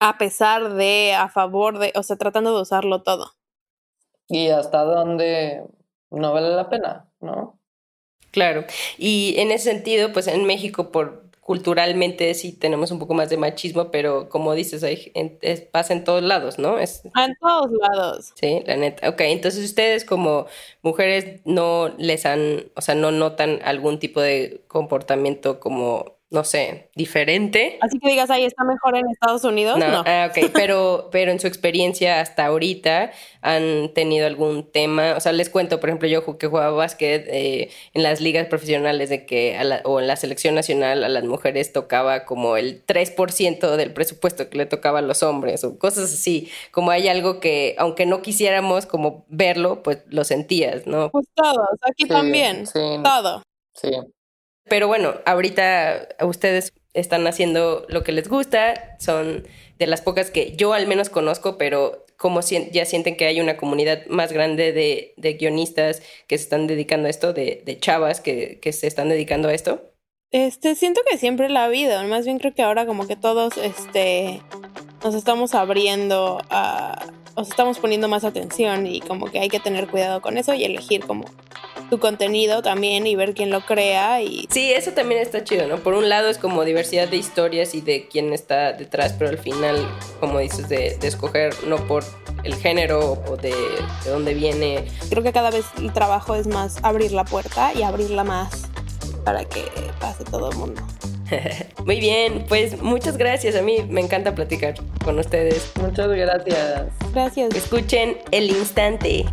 a 0.01 0.19
pesar 0.19 0.73
de, 0.75 1.15
a 1.15 1.29
favor 1.29 1.79
de, 1.79 1.93
o 1.95 2.03
sea, 2.03 2.17
tratando 2.17 2.55
de 2.57 2.63
usarlo 2.63 3.03
todo. 3.03 3.33
Y 4.27 4.49
hasta 4.49 4.83
dónde 4.83 5.65
no 6.11 6.33
vale 6.33 6.49
la 6.49 6.69
pena, 6.69 7.09
¿no? 7.21 7.61
Claro. 8.33 8.65
Y 8.99 9.35
en 9.39 9.53
ese 9.53 9.71
sentido, 9.71 10.13
pues 10.13 10.27
en 10.27 10.45
México, 10.45 10.91
por 10.91 11.22
culturalmente 11.43 12.33
sí 12.35 12.53
tenemos 12.53 12.93
un 12.93 13.01
poco 13.01 13.15
más 13.15 13.29
de 13.29 13.37
machismo, 13.37 13.91
pero 13.91 14.29
como 14.29 14.55
dices, 14.55 14.83
hay, 14.85 15.11
en- 15.15 15.39
es- 15.43 15.61
pasa 15.61 15.93
en 15.93 16.05
todos 16.05 16.23
lados, 16.23 16.59
¿no? 16.59 16.79
Es, 16.79 17.03
Ah, 17.15 17.25
En 17.27 17.35
todos 17.41 17.71
lados. 17.73 18.33
sí, 18.37 18.63
la 18.65 18.77
neta. 18.77 19.09
Ok, 19.11 19.21
entonces 19.23 19.65
ustedes 19.65 20.05
como 20.05 20.47
mujeres 20.83 21.41
no 21.45 21.89
les 21.99 22.27
han, 22.27 22.71
o 22.77 22.81
sea, 22.81 22.95
no 22.95 23.11
notan 23.11 23.59
algún 23.65 23.99
tipo 23.99 24.21
de 24.21 24.63
comportamiento 24.69 25.59
como, 25.59 26.17
no 26.33 26.45
sé, 26.45 26.91
diferente. 26.95 27.79
Así 27.83 27.99
que 27.99 28.09
digas, 28.11 28.31
ahí 28.31 28.45
está 28.45 28.65
mejor 28.65 28.97
en 28.97 29.09
Estados 29.11 29.45
Unidos. 29.45 29.79
No, 29.79 29.89
No. 29.89 30.05
ah, 30.07 30.31
ok, 30.31 30.51
pero, 30.55 31.09
pero 31.13 31.31
en 31.31 31.39
su 31.39 31.47
experiencia 31.47 32.21
hasta 32.21 32.47
ahorita 32.47 33.13
han 33.43 33.93
tenido 33.95 34.27
algún 34.27 34.71
tema, 34.71 35.15
o 35.17 35.21
sea, 35.21 35.33
les 35.33 35.51
cuento, 35.51 35.79
por 35.81 35.89
ejemplo, 35.91 36.09
yo 36.09 36.39
que 36.39 36.47
jugaba 36.47 36.71
básquet 36.71 37.27
eh, 37.29 37.71
en 37.95 38.03
las 38.03 38.21
ligas 38.21 38.47
profesionales 38.47 39.11
de 39.11 39.27
que, 39.27 39.57
a 39.57 39.65
la- 39.65 39.83
o 39.85 40.01
en 40.01 40.07
la 40.07 40.17
selección 40.17 40.55
nacional 40.55 41.05
a 41.05 41.09
las 41.09 41.25
mujeres 41.25 41.73
tocaba 41.73 42.25
como 42.25 42.57
el 42.57 42.83
3% 42.87 43.77
del 43.77 43.93
presupuesto 43.93 44.49
que 44.49 44.59
le 44.59 44.67
tocaba 44.67 45.01
a 45.01 45.03
los 45.03 45.23
hombres 45.23 45.65
o 45.65 45.79
cosas 45.79 46.05
así, 46.13 46.49
como 46.71 46.91
hay 46.93 47.09
algo 47.09 47.41
que, 47.41 47.75
aunque 47.79 48.07
no 48.07 48.23
quisiéramos 48.23 48.87
como 48.87 49.25
verlo, 49.29 49.83
pues 49.83 49.99
lo 50.09 50.25
sentías, 50.25 50.87
¿no? 50.87 51.11
Pues 51.11 51.27
todos, 51.35 51.69
aquí 51.83 52.05
Sí, 52.05 52.09
también. 52.09 52.67
sí. 52.67 52.79
Todo. 53.05 53.43
Sí. 53.75 53.91
Pero 54.69 54.89
bueno, 54.89 55.15
ahorita 55.27 56.09
ustedes 56.21 56.73
están 56.95 57.27
haciendo 57.27 57.87
lo 57.89 58.03
que 58.05 58.13
les 58.13 58.29
gusta, 58.29 58.97
son 58.99 59.47
de 59.79 59.87
las 59.87 60.03
pocas 60.03 60.31
que 60.31 60.57
yo 60.57 60.73
al 60.73 60.87
menos 60.87 61.09
conozco, 61.09 61.59
pero 61.59 62.05
como 62.17 62.41
ya 62.41 62.85
sienten 62.85 63.17
que 63.17 63.27
hay 63.27 63.41
una 63.41 63.57
comunidad 63.57 64.07
más 64.07 64.33
grande 64.33 64.73
de, 64.73 65.15
de 65.17 65.33
guionistas 65.35 66.03
que 66.29 66.39
se 66.39 66.45
están 66.45 66.69
dedicando 66.69 67.09
a 67.09 67.11
esto, 67.11 67.33
de, 67.33 67.63
de 67.65 67.81
chavas 67.81 68.21
que, 68.21 68.61
que 68.61 68.73
se 68.73 68.87
están 68.87 69.09
dedicando 69.09 69.49
a 69.49 69.55
esto. 69.55 69.93
Este, 70.31 70.77
siento 70.77 71.01
que 71.11 71.19
siempre 71.19 71.49
la 71.49 71.63
ha 71.63 71.65
habido. 71.65 72.03
Más 72.05 72.25
bien 72.25 72.39
creo 72.39 72.55
que 72.55 72.63
ahora 72.63 72.87
como 72.87 73.07
que 73.09 73.17
todos, 73.17 73.57
este, 73.57 74.41
nos 75.03 75.15
estamos 75.15 75.55
abriendo 75.55 76.41
a, 76.49 77.13
os 77.35 77.49
estamos 77.49 77.79
poniendo 77.79 78.09
más 78.09 78.25
atención 78.25 78.87
y 78.87 79.01
como 79.01 79.27
que 79.27 79.41
hay 79.41 79.49
que 79.49 79.61
tener 79.61 79.89
cuidado 79.89 80.23
con 80.23 80.39
eso 80.39 80.55
y 80.55 80.65
elegir 80.65 81.05
como 81.05 81.25
tu 81.93 81.99
contenido 81.99 82.63
también 82.63 83.07
y 83.07 83.17
ver 83.17 83.35
quién 83.35 83.51
lo 83.51 83.67
crea 83.67 84.23
y 84.23 84.49
Sí, 84.51 84.73
eso 84.73 84.93
también 84.93 85.21
está 85.21 85.45
chido, 85.45 85.67
¿no? 85.67 85.77
Por 85.77 85.93
un 85.93 86.09
lado 86.09 86.31
es 86.31 86.39
como 86.39 86.65
diversidad 86.65 87.07
de 87.07 87.19
historias 87.19 87.75
y 87.75 87.83
de 87.83 88.09
quién 88.09 88.33
está 88.33 88.73
detrás, 88.73 89.15
pero 89.19 89.29
al 89.29 89.37
final, 89.37 89.77
como 90.19 90.39
dices, 90.39 90.71
de, 90.71 90.97
de 90.99 91.07
escoger 91.07 91.55
no 91.67 91.77
por 91.87 92.03
el 92.45 92.55
género 92.55 93.23
o 93.29 93.37
de, 93.37 93.51
de 93.51 94.11
dónde 94.11 94.33
viene. 94.33 94.87
creo 95.11 95.23
que 95.23 95.35
cada 95.35 95.51
vez 95.51 95.67
el 95.77 95.93
trabajo 95.93 96.35
es 96.35 96.47
más 96.47 96.83
abrir 96.83 97.13
la 97.13 97.27
puerta 97.27 97.75
y 97.75 97.83
abrirla 97.83 98.25
más 98.25 98.63
para 99.23 99.45
que 99.45 99.63
pase 100.01 100.25
todo 100.25 100.51
el 100.51 100.57
mundo. 100.57 100.81
Muy 101.85 102.01
bien, 102.01 102.47
pues 102.49 102.81
muchas 102.81 103.19
gracias. 103.19 103.55
A 103.55 103.61
mí 103.61 103.85
me 103.89 104.01
encanta 104.01 104.35
platicar 104.35 104.75
con 105.05 105.19
ustedes. 105.19 105.71
Muchas 105.81 106.09
gracias. 106.09 106.87
Gracias. 107.13 107.55
Escuchen 107.55 108.17
el 108.31 108.51
instante. 108.51 109.27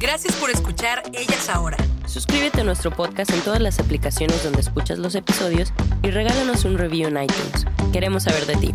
Gracias 0.00 0.34
por 0.36 0.48
escuchar 0.48 1.02
Ellas 1.12 1.50
Ahora. 1.50 1.76
Suscríbete 2.06 2.62
a 2.62 2.64
nuestro 2.64 2.90
podcast 2.90 3.30
en 3.32 3.40
todas 3.42 3.60
las 3.60 3.78
aplicaciones 3.78 4.42
donde 4.42 4.60
escuchas 4.60 4.98
los 4.98 5.14
episodios 5.14 5.74
y 6.02 6.10
regálanos 6.10 6.64
un 6.64 6.78
review 6.78 7.08
en 7.08 7.22
iTunes. 7.22 7.66
Queremos 7.92 8.22
saber 8.22 8.46
de 8.46 8.56
ti. 8.56 8.74